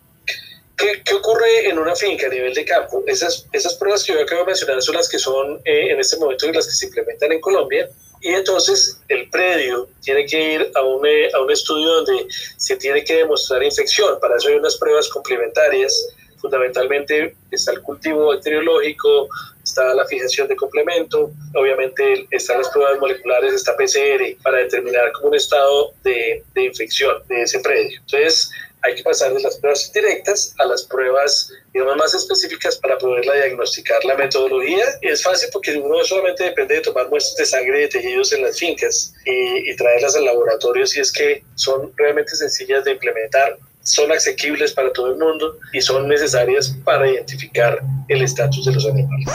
¿Qué, 0.78 1.02
¿Qué, 1.04 1.14
ocurre 1.14 1.68
en 1.68 1.78
una 1.78 1.94
finca 1.94 2.28
a 2.28 2.30
nivel 2.30 2.54
de 2.54 2.64
campo? 2.64 3.04
Esas, 3.06 3.46
esas 3.52 3.74
pruebas 3.74 4.02
que 4.04 4.14
yo 4.14 4.22
acabo 4.22 4.42
de 4.42 4.48
mencionar 4.48 4.82
son 4.82 4.96
las 4.96 5.10
que 5.10 5.20
son 5.20 5.60
eh, 5.66 5.92
en 5.92 6.00
este 6.00 6.16
momento 6.16 6.50
las 6.54 6.68
que 6.68 6.72
se 6.72 6.86
implementan 6.86 7.34
en 7.34 7.42
Colombia. 7.42 7.90
Y 8.22 8.30
entonces 8.30 8.98
el 9.10 9.30
predio 9.30 9.90
tiene 10.02 10.26
que 10.26 10.54
ir 10.54 10.72
a 10.76 10.82
un, 10.82 11.06
a 11.34 11.42
un 11.42 11.52
estudio 11.52 11.88
donde 11.88 12.28
se 12.58 12.78
tiene 12.78 13.04
que 13.04 13.18
demostrar 13.18 13.62
infección. 13.62 14.20
Para 14.22 14.38
eso 14.38 14.48
hay 14.48 14.56
unas 14.56 14.78
pruebas 14.78 15.10
complementarias 15.10 16.16
fundamentalmente 16.40 17.36
está 17.52 17.72
el 17.72 17.82
cultivo 17.82 18.28
bacteriológico, 18.28 19.30
está 19.64 19.94
la 19.94 20.06
fijación 20.06 20.48
de 20.48 20.56
complemento, 20.56 21.32
obviamente 21.56 22.28
están 22.32 22.60
las 22.60 22.70
pruebas 22.70 23.00
moleculares, 23.00 23.54
está 23.54 23.76
PCR 23.76 24.42
para 24.44 24.58
determinar 24.58 25.12
como 25.14 25.30
un 25.30 25.36
estado 25.36 25.94
de, 26.04 26.44
infección 26.56 27.22
de 27.28 27.44
ese 27.44 27.60
predio. 27.60 28.00
Entonces, 28.00 28.52
hay 28.82 28.96
que 28.96 29.04
pasar 29.04 29.34
de 29.34 29.42
las 29.42 29.58
pruebas 29.58 29.92
directas 29.94 30.56
a 30.58 30.66
las 30.66 30.84
pruebas 30.84 31.52
más 31.98 32.14
específicas 32.14 32.78
para 32.78 32.98
poderla 32.98 33.34
diagnosticar. 33.34 34.04
La 34.06 34.16
metodología 34.16 34.86
es 35.02 35.22
fácil 35.22 35.50
porque 35.52 35.78
uno 35.78 36.04
solamente 36.06 36.46
depende 36.46 36.76
de 36.76 36.82
tomar 36.82 37.10
muestras 37.10 37.36
de 37.36 37.46
sangre 37.46 37.80
de 37.80 37.88
tejidos 37.90 38.32
en 38.32 38.44
las 38.44 38.58
fincas 38.58 39.14
y, 39.26 39.70
y 39.70 39.76
traerlas 39.76 40.16
al 40.16 40.26
laboratorio 40.26 40.88
si 40.88 41.02
es 41.02 41.12
que 41.12 41.44
son 41.56 41.92
realmente 41.98 42.36
sencillas 42.36 42.86
de 42.86 42.92
implementar 42.92 43.58
son 43.82 44.12
asequibles 44.12 44.74
para 44.74 44.92
todo 44.94 45.12
el 45.12 45.18
mundo 45.18 45.58
y 45.74 45.82
son 45.82 46.08
necesarias 46.08 46.78
para 46.84 47.10
identificar 47.10 47.80
el 48.08 48.22
estatus 48.22 48.66
de 48.66 48.74
los 48.74 48.86
animales. 48.86 49.28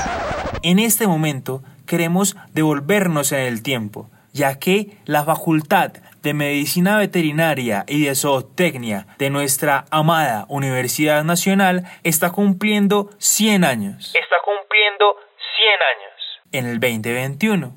En 0.63 0.79
este 0.79 1.07
momento 1.07 1.63
queremos 1.87 2.37
devolvernos 2.53 3.33
en 3.33 3.41
el 3.41 3.63
tiempo, 3.63 4.11
ya 4.33 4.59
que 4.59 4.97
la 5.05 5.25
facultad 5.25 5.93
de 6.23 6.35
Medicina 6.35 6.97
Veterinaria 6.99 7.85
y 7.87 8.05
de 8.05 8.15
Zootecnia 8.15 9.07
de 9.19 9.31
nuestra 9.31 9.85
amada 9.91 10.47
Universidad 10.49 11.23
Nacional 11.23 11.85
está 12.03 12.31
cumpliendo 12.31 13.11
100 13.19 13.65
años. 13.65 14.15
Está 14.15 14.37
cumpliendo 14.43 15.17
100 15.57 15.77
años. 15.93 16.15
En 16.53 16.67
el 16.67 16.81
2021. 16.81 17.75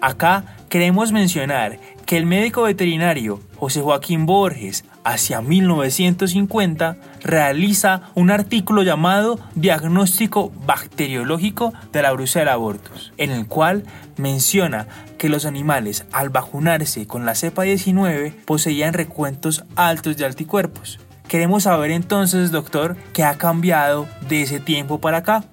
Acá 0.00 0.44
queremos 0.68 1.10
mencionar 1.10 1.78
que 2.06 2.16
el 2.16 2.26
médico 2.26 2.62
veterinario 2.62 3.40
José 3.58 3.80
Joaquín 3.80 4.24
Borges, 4.24 4.84
hacia 5.04 5.40
1950, 5.40 6.96
realiza 7.22 8.02
un 8.14 8.30
artículo 8.30 8.82
llamado 8.82 9.40
Diagnóstico 9.54 10.52
Bacteriológico 10.64 11.72
de 11.92 12.02
la 12.02 12.12
Brucella 12.12 12.52
abortus, 12.52 13.12
en 13.16 13.30
el 13.30 13.46
cual 13.46 13.84
menciona 14.16 14.86
que 15.18 15.28
los 15.28 15.44
animales 15.44 16.06
al 16.12 16.30
vacunarse 16.30 17.06
con 17.06 17.26
la 17.26 17.34
cepa 17.34 17.62
19 17.62 18.34
poseían 18.44 18.94
recuentos 18.94 19.64
altos 19.74 20.16
de 20.16 20.26
anticuerpos. 20.26 21.00
Queremos 21.26 21.64
saber 21.64 21.90
entonces, 21.90 22.52
doctor, 22.52 22.96
qué 23.12 23.24
ha 23.24 23.36
cambiado 23.36 24.06
de 24.28 24.42
ese 24.42 24.60
tiempo 24.60 25.00
para 25.00 25.18
acá. 25.18 25.44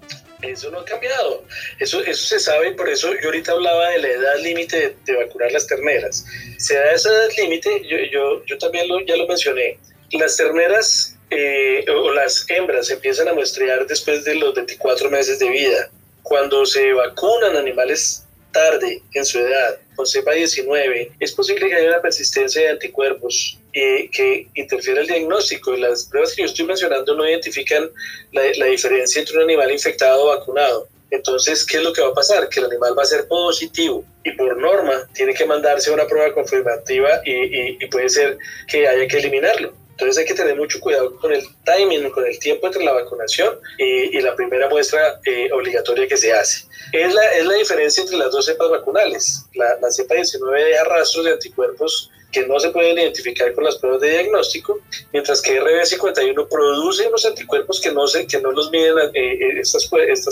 Eso 0.47 0.69
no 0.71 0.79
ha 0.79 0.85
cambiado. 0.85 1.43
Eso, 1.79 2.01
eso 2.01 2.25
se 2.25 2.39
sabe 2.39 2.69
y 2.69 2.73
por 2.73 2.89
eso 2.89 3.13
yo 3.13 3.25
ahorita 3.25 3.51
hablaba 3.51 3.89
de 3.89 3.99
la 3.99 4.07
edad 4.09 4.39
límite 4.39 4.95
de, 5.05 5.15
vacunar 5.15 5.51
las 5.51 5.67
terneras. 5.67 6.25
Se 6.57 6.75
da 6.75 6.93
esa 6.93 7.09
edad 7.09 7.29
límite, 7.37 7.81
yo, 7.87 7.97
yo, 8.11 8.45
yo, 8.45 8.57
también 8.57 8.87
lo, 8.87 9.01
ya 9.01 9.15
lo 9.15 9.27
mencioné. 9.27 9.79
Las 10.11 10.37
terneras 10.37 11.15
eh, 11.29 11.85
o 11.89 12.11
las 12.11 12.45
hembras 12.49 12.89
empiezan 12.89 13.27
a 13.27 13.33
muestrear 13.33 13.85
después 13.87 14.23
de 14.23 14.35
los 14.35 14.53
24 14.53 15.09
meses 15.09 15.39
de 15.39 15.49
vida. 15.49 15.89
Cuando 16.23 16.65
se 16.65 16.93
vacunan 16.93 17.55
animales 17.55 18.25
tarde 18.51 19.01
en 19.13 19.25
su 19.25 19.39
edad 19.39 19.77
con 19.95 20.07
cepa 20.07 20.31
19, 20.31 21.11
es 21.19 21.31
posible 21.33 21.67
que 21.67 21.75
haya 21.75 21.89
una 21.89 22.01
persistencia 22.01 22.61
de 22.61 22.69
anticuerpos 22.69 23.59
eh, 23.75 24.09
que 24.11 24.47
interfiere 24.55 25.01
el 25.01 25.07
diagnóstico. 25.07 25.75
Las 25.75 26.05
pruebas 26.05 26.33
que 26.33 26.41
yo 26.41 26.47
estoy 26.47 26.65
mencionando 26.65 27.13
no 27.13 27.27
identifican 27.27 27.89
la, 28.31 28.41
la 28.57 28.65
diferencia 28.67 29.19
entre 29.19 29.37
un 29.37 29.43
animal 29.43 29.71
infectado 29.71 30.23
o 30.23 30.27
vacunado. 30.27 30.87
Entonces, 31.11 31.65
¿qué 31.65 31.77
es 31.77 31.83
lo 31.83 31.93
que 31.93 32.01
va 32.01 32.07
a 32.07 32.13
pasar? 32.13 32.49
Que 32.49 32.61
el 32.61 32.65
animal 32.67 32.97
va 32.97 33.03
a 33.03 33.05
ser 33.05 33.27
positivo 33.27 34.03
y 34.23 34.31
por 34.31 34.57
norma 34.57 35.07
tiene 35.13 35.33
que 35.33 35.45
mandarse 35.45 35.91
una 35.91 36.07
prueba 36.07 36.33
confirmativa 36.33 37.21
y, 37.25 37.83
y 37.83 37.87
puede 37.87 38.09
ser 38.09 38.37
que 38.67 38.87
haya 38.87 39.07
que 39.07 39.17
eliminarlo. 39.17 39.73
Entonces 39.97 40.17
hay 40.17 40.25
que 40.25 40.33
tener 40.33 40.57
mucho 40.57 40.81
cuidado 40.81 41.15
con 41.15 41.31
el 41.31 41.41
timing, 41.63 42.09
con 42.09 42.25
el 42.25 42.37
tiempo 42.39 42.67
entre 42.67 42.83
la 42.83 42.91
vacunación 42.91 43.57
y, 43.77 44.17
y 44.17 44.21
la 44.21 44.35
primera 44.35 44.67
muestra 44.67 45.21
eh, 45.23 45.49
obligatoria 45.53 46.05
que 46.05 46.17
se 46.17 46.33
hace. 46.33 46.65
Es 46.91 47.13
la, 47.13 47.23
es 47.33 47.45
la 47.45 47.53
diferencia 47.53 48.03
entre 48.03 48.17
las 48.17 48.31
dos 48.31 48.45
cepas 48.45 48.69
vacunales. 48.69 49.45
La, 49.53 49.77
la 49.81 49.89
cepa 49.89 50.15
19 50.15 50.65
deja 50.65 50.83
rastros 50.83 51.23
de 51.23 51.31
anticuerpos 51.31 52.11
que 52.35 52.45
no 52.45 52.59
se 52.59 52.69
pueden 52.69 52.97
identificar 52.97 53.53
con 53.53 53.63
las 53.63 53.77
pruebas 53.77 54.01
de 54.01 54.09
diagnóstico, 54.09 54.79
mientras 55.13 55.41
que 55.41 55.61
RB51 55.61 56.49
produce 56.49 57.07
unos 57.07 57.25
anticuerpos 57.25 57.79
que 57.79 57.93
no, 57.93 58.05
se, 58.07 58.27
que 58.27 58.41
no 58.41 58.51
los 58.51 58.69
miden 58.71 58.97
eh, 58.97 59.09
eh, 59.13 59.59
estas, 59.61 59.87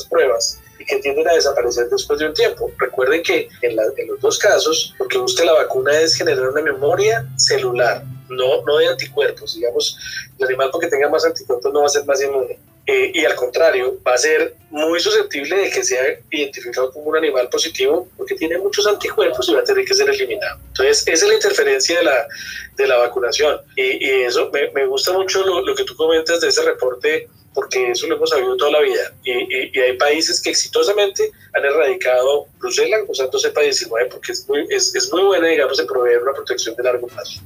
pruebas 0.09 0.59
y 0.77 0.83
que 0.83 0.97
tienden 0.97 1.25
a 1.29 1.33
desaparecer 1.33 1.87
después 1.89 2.19
de 2.19 2.25
un 2.25 2.33
tiempo. 2.33 2.69
Recuerden 2.77 3.23
que 3.23 3.47
en, 3.61 3.71
en 3.71 4.07
los 4.07 4.19
dos 4.19 4.37
casos, 4.37 4.93
lo 4.99 5.07
que 5.07 5.17
busca 5.17 5.45
la 5.45 5.53
vacuna 5.53 5.97
es 5.97 6.15
generar 6.15 6.49
una 6.49 6.61
memoria 6.61 7.25
celular 7.37 8.03
no, 8.27 8.63
no 8.65 8.77
de 8.77 8.87
anticuerpos. 8.87 9.55
Digamos, 9.55 9.97
el 10.37 10.45
animal 10.45 10.69
porque 10.73 10.87
tenga 10.87 11.07
más 11.07 11.23
anticuerpos 11.23 11.71
no 11.71 11.81
va 11.81 11.85
a 11.85 11.89
ser 11.89 12.03
más 12.03 12.21
inmune. 12.21 12.59
Eh, 12.85 13.11
y 13.13 13.23
al 13.23 13.35
contrario, 13.35 13.97
va 14.05 14.13
a 14.13 14.17
ser 14.17 14.55
muy 14.69 14.99
susceptible 14.99 15.55
de 15.55 15.69
que 15.69 15.83
sea 15.83 16.03
identificado 16.31 16.91
como 16.91 17.05
un 17.05 17.17
animal 17.17 17.47
positivo 17.47 18.09
porque 18.17 18.35
tiene 18.35 18.57
muchos 18.57 18.85
anticuerpos 18.85 19.47
y 19.47 19.53
va 19.53 19.61
a 19.61 19.63
tener 19.63 19.85
que 19.85 19.93
ser 19.93 20.09
eliminado. 20.09 20.59
Entonces, 20.67 21.07
esa 21.07 21.25
es 21.25 21.29
la 21.29 21.33
interferencia 21.35 21.99
de 21.99 22.03
la, 22.03 22.27
de 22.75 22.87
la 22.87 22.97
vacunación. 22.97 23.61
Y, 23.77 24.03
eso 24.23 24.49
me, 24.51 24.69
me, 24.71 24.85
gusta 24.85 25.13
mucho 25.13 25.45
lo, 25.45 25.61
lo, 25.61 25.73
que 25.75 25.85
tú 25.85 25.95
comentas 25.95 26.41
de 26.41 26.49
ese 26.49 26.61
reporte 26.61 27.29
porque 27.53 27.91
eso 27.91 28.07
lo 28.07 28.15
hemos 28.15 28.29
sabido 28.29 28.57
toda 28.57 28.71
la 28.71 28.81
vida. 28.81 29.13
Y, 29.23 29.31
y, 29.31 29.71
y 29.73 29.79
hay 29.79 29.97
países 29.97 30.41
que 30.41 30.49
exitosamente 30.49 31.31
han 31.53 31.63
erradicado 31.63 32.47
Bruselas 32.59 33.01
usando 33.07 33.39
cepa 33.39 33.61
19 33.61 34.09
porque 34.09 34.33
es 34.33 34.47
muy, 34.49 34.65
es, 34.69 34.93
es 34.93 35.09
muy 35.09 35.23
buena, 35.23 35.47
digamos, 35.47 35.79
en 35.79 35.87
proveer 35.87 36.21
una 36.21 36.33
protección 36.33 36.75
de 36.75 36.83
largo 36.83 37.07
plazo. 37.07 37.39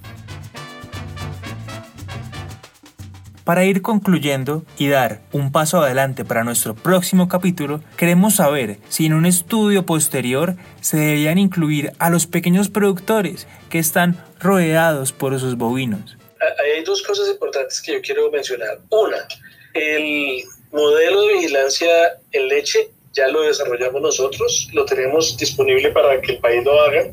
Para 3.47 3.63
ir 3.63 3.81
concluyendo 3.81 4.65
y 4.77 4.89
dar 4.89 5.21
un 5.31 5.53
paso 5.53 5.81
adelante 5.81 6.25
para 6.25 6.43
nuestro 6.43 6.75
próximo 6.75 7.29
capítulo, 7.29 7.79
queremos 7.95 8.35
saber 8.35 8.75
si 8.89 9.05
en 9.05 9.13
un 9.13 9.25
estudio 9.25 9.85
posterior 9.85 10.57
se 10.81 10.97
deberían 10.97 11.37
incluir 11.37 11.93
a 11.97 12.09
los 12.09 12.27
pequeños 12.27 12.67
productores 12.67 13.47
que 13.69 13.79
están 13.79 14.21
rodeados 14.41 15.13
por 15.13 15.39
sus 15.39 15.55
bovinos. 15.55 16.17
Hay 16.41 16.83
dos 16.83 17.01
cosas 17.03 17.29
importantes 17.29 17.81
que 17.81 17.93
yo 17.93 18.01
quiero 18.01 18.29
mencionar. 18.29 18.79
Una, 18.89 19.25
el 19.73 20.43
modelo 20.73 21.21
de 21.21 21.33
vigilancia 21.35 21.87
en 22.33 22.49
leche 22.49 22.89
ya 23.13 23.29
lo 23.29 23.43
desarrollamos 23.43 24.01
nosotros, 24.01 24.67
lo 24.73 24.83
tenemos 24.83 25.37
disponible 25.37 25.91
para 25.91 26.19
que 26.19 26.33
el 26.33 26.39
país 26.39 26.65
lo 26.65 26.81
haga. 26.81 27.05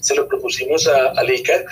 Se 0.00 0.14
lo 0.14 0.26
propusimos 0.26 0.88
a, 0.88 1.12
a 1.14 1.24
ICA, 1.30 1.62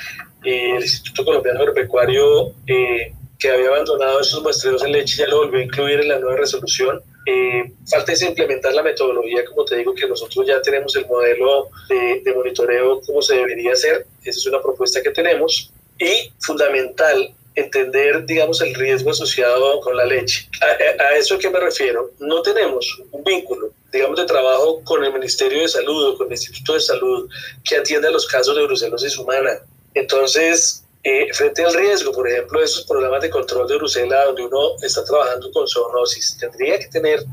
el 0.45 0.83
Instituto 0.83 1.25
Colombiano 1.25 1.61
Agropecuario. 1.61 2.53
Eh, 2.67 3.15
que 3.41 3.51
había 3.51 3.69
abandonado 3.69 4.21
esos 4.21 4.43
muestreos 4.43 4.85
en 4.85 4.93
leche 4.93 5.17
ya 5.17 5.27
lo 5.27 5.39
volvió 5.39 5.61
a 5.61 5.65
incluir 5.65 6.01
en 6.01 6.09
la 6.09 6.19
nueva 6.19 6.37
resolución. 6.37 7.03
Eh, 7.27 7.73
falta 7.91 8.13
es 8.13 8.23
implementar 8.23 8.75
la 8.75 8.83
metodología, 8.83 9.45
como 9.47 9.65
te 9.65 9.77
digo, 9.77 9.95
que 9.95 10.07
nosotros 10.07 10.47
ya 10.47 10.61
tenemos 10.61 10.95
el 10.95 11.07
modelo 11.07 11.69
de, 11.89 12.21
de 12.23 12.35
monitoreo 12.35 13.01
como 13.01 13.23
se 13.23 13.37
debería 13.37 13.73
hacer. 13.73 14.07
Esa 14.23 14.39
es 14.39 14.47
una 14.47 14.61
propuesta 14.61 15.03
que 15.03 15.11
tenemos. 15.11 15.73
Y 15.99 16.33
fundamental, 16.41 17.35
entender, 17.55 18.27
digamos, 18.27 18.61
el 18.61 18.75
riesgo 18.75 19.11
asociado 19.11 19.81
con 19.81 19.97
la 19.97 20.05
leche. 20.05 20.47
A, 20.61 21.03
a, 21.03 21.17
eso 21.17 21.39
me 21.51 21.61
refiero. 21.61 22.11
No 22.19 22.43
tenemos 22.43 23.01
un 23.11 23.25
vínculo, 23.25 23.71
digamos, 23.91 24.19
de 24.19 24.27
trabajo 24.27 24.83
con 24.85 25.03
el 25.03 25.13
Ministerio 25.13 25.63
de 25.63 25.69
Salud 25.69 26.09
o 26.09 26.19
con 26.19 26.27
el 26.27 26.35
Instituto 26.35 26.75
de 26.75 26.81
Salud 26.81 27.29
que 27.65 27.77
atienda 27.77 28.11
los 28.11 28.27
casos 28.27 28.55
de 28.55 28.65
brucelosis 28.65 29.17
humana. 29.19 29.61
Entonces, 29.95 30.85
eh, 31.03 31.33
frente 31.33 31.65
al 31.65 31.75
riesgo, 31.75 32.13
por 32.13 32.29
ejemplo, 32.29 32.63
esos 32.63 32.85
programas 32.85 33.23
de 33.23 33.31
control 33.31 33.67
de 33.67 33.77
brucela 33.77 34.27
donde 34.27 34.43
uno 34.43 34.77
está 34.83 35.03
trabajando 35.05 35.51
con 35.53 35.67
zoonosis, 35.67 36.37
tendría 36.39 36.79
que 36.79 36.89
tener 36.89 37.25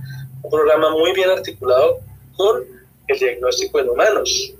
un 0.42 0.50
programa 0.50 0.92
muy 0.92 1.12
bien 1.14 1.30
articulado 1.30 2.00
con 2.36 2.64
el 3.08 3.20
diagnóstico 3.20 3.80
en 3.80 3.90
humanos. 3.90 4.54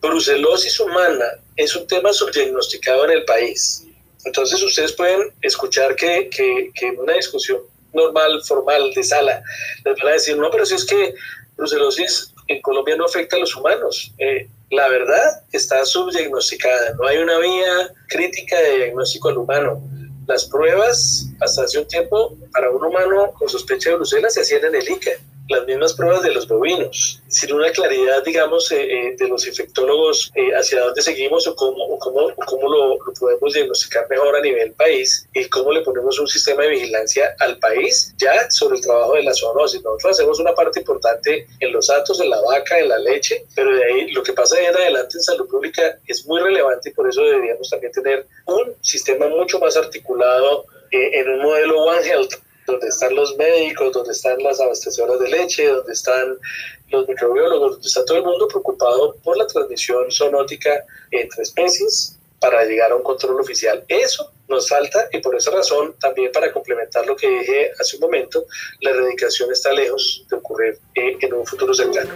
Brucelosis 0.00 0.78
humana 0.80 1.26
es 1.56 1.74
un 1.76 1.86
tema 1.86 2.12
subdiagnosticado 2.12 3.04
en 3.04 3.12
el 3.12 3.24
país. 3.24 3.84
Entonces 4.24 4.62
ustedes 4.62 4.92
pueden 4.92 5.32
escuchar 5.42 5.94
que, 5.94 6.28
que, 6.28 6.70
que 6.74 6.88
en 6.88 6.98
una 6.98 7.14
discusión 7.14 7.60
normal, 7.92 8.42
formal, 8.44 8.92
de 8.92 9.02
sala, 9.04 9.42
les 9.84 9.96
van 9.96 10.08
a 10.08 10.12
decir, 10.12 10.36
no, 10.36 10.50
pero 10.50 10.66
si 10.66 10.74
es 10.74 10.84
que 10.84 11.14
brucelosis 11.56 12.32
en 12.48 12.60
Colombia 12.62 12.96
no 12.96 13.04
afecta 13.04 13.36
a 13.36 13.40
los 13.40 13.54
humanos. 13.54 14.12
Eh, 14.18 14.48
la 14.70 14.88
verdad 14.88 15.42
está 15.52 15.84
subdiagnosticada, 15.84 16.94
no 16.94 17.06
hay 17.06 17.18
una 17.18 17.38
vía 17.38 17.94
crítica 18.08 18.58
de 18.60 18.76
diagnóstico 18.76 19.28
al 19.28 19.38
humano. 19.38 19.82
Las 20.26 20.44
pruebas 20.44 21.26
hasta 21.40 21.62
hace 21.62 21.78
un 21.78 21.88
tiempo 21.88 22.36
para 22.52 22.70
un 22.70 22.84
humano 22.84 23.32
con 23.38 23.48
sospecha 23.48 23.90
de 23.90 23.96
Bruselas 23.96 24.34
se 24.34 24.42
hacían 24.42 24.64
en 24.66 24.74
el 24.74 24.88
ICA 24.88 25.12
las 25.48 25.66
mismas 25.66 25.94
pruebas 25.94 26.22
de 26.22 26.32
los 26.32 26.46
bovinos, 26.46 27.22
sin 27.38 27.54
una 27.54 27.70
claridad, 27.70 28.24
digamos, 28.24 28.72
eh, 28.72 28.82
eh, 28.82 29.16
de 29.16 29.28
los 29.28 29.46
infectólogos 29.46 30.32
eh, 30.34 30.50
hacia 30.56 30.80
dónde 30.80 31.00
seguimos 31.02 31.46
o 31.46 31.54
cómo, 31.54 31.84
o 31.84 31.96
cómo, 31.96 32.26
o 32.26 32.44
cómo 32.46 32.68
lo, 32.68 32.96
lo, 32.96 33.12
podemos 33.12 33.52
diagnosticar 33.54 34.08
mejor 34.10 34.34
a 34.34 34.40
nivel 34.40 34.72
país 34.72 35.28
y 35.32 35.44
cómo 35.44 35.70
le 35.70 35.82
ponemos 35.82 36.18
un 36.18 36.26
sistema 36.26 36.62
de 36.64 36.70
vigilancia 36.70 37.36
al 37.38 37.56
país 37.60 38.12
ya 38.18 38.50
sobre 38.50 38.78
el 38.78 38.82
trabajo 38.82 39.14
de 39.14 39.22
la 39.22 39.32
zoonosis. 39.32 39.84
Nosotros 39.84 40.18
hacemos 40.18 40.40
una 40.40 40.52
parte 40.52 40.80
importante 40.80 41.46
en 41.60 41.72
los 41.72 41.86
datos, 41.86 42.20
en 42.20 42.28
la 42.28 42.40
vaca, 42.40 42.76
en 42.80 42.88
la 42.88 42.98
leche, 42.98 43.46
pero 43.54 43.72
de 43.72 43.84
ahí 43.84 44.10
lo 44.10 44.24
que 44.24 44.32
pasa 44.32 44.56
de 44.56 44.66
en 44.66 44.74
adelante 44.74 45.16
en 45.16 45.22
salud 45.22 45.48
pública 45.48 45.96
es 46.08 46.26
muy 46.26 46.40
relevante 46.40 46.88
y 46.88 46.92
por 46.92 47.08
eso 47.08 47.22
deberíamos 47.22 47.70
también 47.70 47.92
tener 47.92 48.26
un 48.46 48.74
sistema 48.80 49.28
mucho 49.28 49.60
más 49.60 49.76
articulado 49.76 50.66
en 50.90 51.28
un 51.28 51.42
modelo 51.42 51.84
One 51.84 52.04
Health 52.04 52.34
donde 52.68 52.88
están 52.88 53.14
los 53.14 53.34
médicos, 53.36 53.92
donde 53.92 54.12
están 54.12 54.40
las 54.42 54.60
abastecedoras 54.60 55.18
de 55.18 55.30
leche, 55.30 55.66
donde 55.66 55.92
están 55.92 56.36
los 56.90 57.08
microbiólogos, 57.08 57.72
donde 57.72 57.86
está 57.86 58.04
todo 58.04 58.18
el 58.18 58.24
mundo 58.24 58.46
preocupado 58.46 59.16
por 59.24 59.36
la 59.38 59.46
transmisión 59.46 60.10
zoonótica 60.10 60.84
entre 61.10 61.42
especies 61.42 62.16
para 62.40 62.64
llegar 62.64 62.92
a 62.92 62.96
un 62.96 63.02
control 63.02 63.40
oficial. 63.40 63.82
Eso 63.88 64.30
nos 64.48 64.68
falta 64.68 65.08
y 65.12 65.18
por 65.18 65.34
esa 65.34 65.50
razón 65.50 65.94
también 65.98 66.30
para 66.30 66.52
complementar 66.52 67.06
lo 67.06 67.16
que 67.16 67.28
dije 67.28 67.70
hace 67.80 67.96
un 67.96 68.02
momento, 68.02 68.44
la 68.80 68.90
erradicación 68.90 69.50
está 69.50 69.72
lejos 69.72 70.24
de 70.30 70.36
ocurrir 70.36 70.78
en 70.94 71.34
un 71.34 71.46
futuro 71.46 71.72
cercano. 71.74 72.10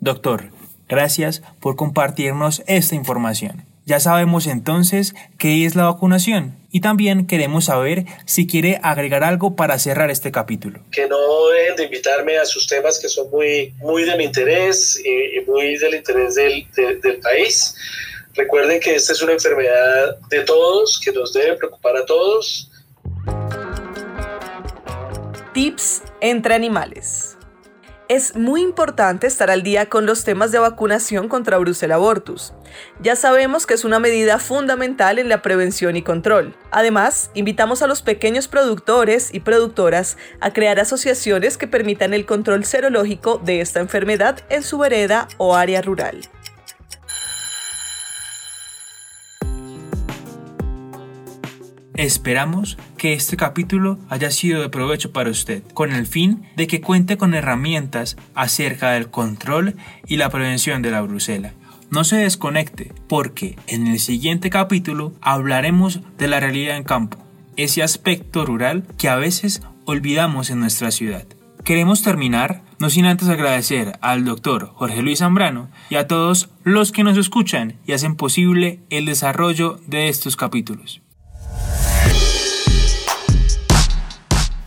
Doctor, 0.00 0.50
gracias 0.88 1.42
por 1.60 1.76
compartirnos 1.76 2.62
esta 2.66 2.94
información. 2.94 3.66
Ya 3.84 4.00
sabemos 4.00 4.46
entonces 4.46 5.14
qué 5.36 5.66
es 5.66 5.76
la 5.76 5.84
vacunación 5.84 6.59
y 6.70 6.80
también 6.80 7.26
queremos 7.26 7.66
saber 7.66 8.04
si 8.26 8.46
quiere 8.46 8.80
agregar 8.82 9.24
algo 9.24 9.56
para 9.56 9.78
cerrar 9.78 10.10
este 10.10 10.30
capítulo. 10.30 10.80
Que 10.92 11.06
no 11.08 11.48
dejen 11.48 11.76
de 11.76 11.84
invitarme 11.84 12.38
a 12.38 12.44
sus 12.44 12.66
temas 12.66 12.98
que 12.98 13.08
son 13.08 13.30
muy, 13.30 13.74
muy 13.78 14.04
de 14.04 14.16
mi 14.16 14.24
interés 14.24 15.00
y, 15.04 15.40
muy 15.50 15.76
del 15.78 15.94
interés 15.94 16.34
del, 16.34 16.66
de, 16.76 16.96
del 16.96 17.18
país. 17.18 17.74
Recuerden 18.34 18.80
que 18.80 18.94
esta 18.94 19.12
es 19.12 19.22
una 19.22 19.32
enfermedad 19.32 20.16
de 20.28 20.40
todos, 20.42 21.00
que 21.04 21.12
nos 21.12 21.32
debe 21.32 21.56
preocupar 21.56 21.96
a 21.96 22.06
todos. 22.06 22.70
Tips 25.52 26.02
entre 26.20 26.54
animales. 26.54 27.29
Es 28.10 28.34
muy 28.34 28.62
importante 28.62 29.28
estar 29.28 29.52
al 29.52 29.62
día 29.62 29.88
con 29.88 30.04
los 30.04 30.24
temas 30.24 30.50
de 30.50 30.58
vacunación 30.58 31.28
contra 31.28 31.58
Brucella 31.58 31.94
abortus. 31.94 32.52
Ya 33.00 33.14
sabemos 33.14 33.68
que 33.68 33.74
es 33.74 33.84
una 33.84 34.00
medida 34.00 34.40
fundamental 34.40 35.20
en 35.20 35.28
la 35.28 35.42
prevención 35.42 35.94
y 35.94 36.02
control. 36.02 36.56
Además, 36.72 37.30
invitamos 37.34 37.82
a 37.82 37.86
los 37.86 38.02
pequeños 38.02 38.48
productores 38.48 39.32
y 39.32 39.38
productoras 39.38 40.16
a 40.40 40.52
crear 40.52 40.80
asociaciones 40.80 41.56
que 41.56 41.68
permitan 41.68 42.12
el 42.12 42.26
control 42.26 42.64
serológico 42.64 43.38
de 43.44 43.60
esta 43.60 43.78
enfermedad 43.78 44.40
en 44.48 44.64
su 44.64 44.78
vereda 44.78 45.28
o 45.36 45.54
área 45.54 45.80
rural. 45.80 46.22
Esperamos 52.00 52.78
que 52.96 53.12
este 53.12 53.36
capítulo 53.36 53.98
haya 54.08 54.30
sido 54.30 54.62
de 54.62 54.70
provecho 54.70 55.12
para 55.12 55.28
usted, 55.28 55.62
con 55.74 55.92
el 55.92 56.06
fin 56.06 56.46
de 56.56 56.66
que 56.66 56.80
cuente 56.80 57.18
con 57.18 57.34
herramientas 57.34 58.16
acerca 58.34 58.92
del 58.92 59.10
control 59.10 59.76
y 60.06 60.16
la 60.16 60.30
prevención 60.30 60.80
de 60.80 60.92
la 60.92 61.02
brucela. 61.02 61.52
No 61.90 62.04
se 62.04 62.16
desconecte, 62.16 62.94
porque 63.06 63.56
en 63.66 63.86
el 63.86 63.98
siguiente 63.98 64.48
capítulo 64.48 65.12
hablaremos 65.20 66.00
de 66.16 66.26
la 66.26 66.40
realidad 66.40 66.78
en 66.78 66.84
campo, 66.84 67.18
ese 67.58 67.82
aspecto 67.82 68.46
rural 68.46 68.86
que 68.96 69.10
a 69.10 69.16
veces 69.16 69.60
olvidamos 69.84 70.48
en 70.48 70.60
nuestra 70.60 70.92
ciudad. 70.92 71.26
Queremos 71.64 72.02
terminar, 72.02 72.62
no 72.78 72.88
sin 72.88 73.04
antes 73.04 73.28
agradecer 73.28 73.98
al 74.00 74.24
doctor 74.24 74.72
Jorge 74.72 75.02
Luis 75.02 75.18
Zambrano 75.18 75.68
y 75.90 75.96
a 75.96 76.06
todos 76.06 76.48
los 76.64 76.92
que 76.92 77.04
nos 77.04 77.18
escuchan 77.18 77.76
y 77.86 77.92
hacen 77.92 78.16
posible 78.16 78.80
el 78.88 79.04
desarrollo 79.04 79.78
de 79.86 80.08
estos 80.08 80.36
capítulos. 80.36 81.02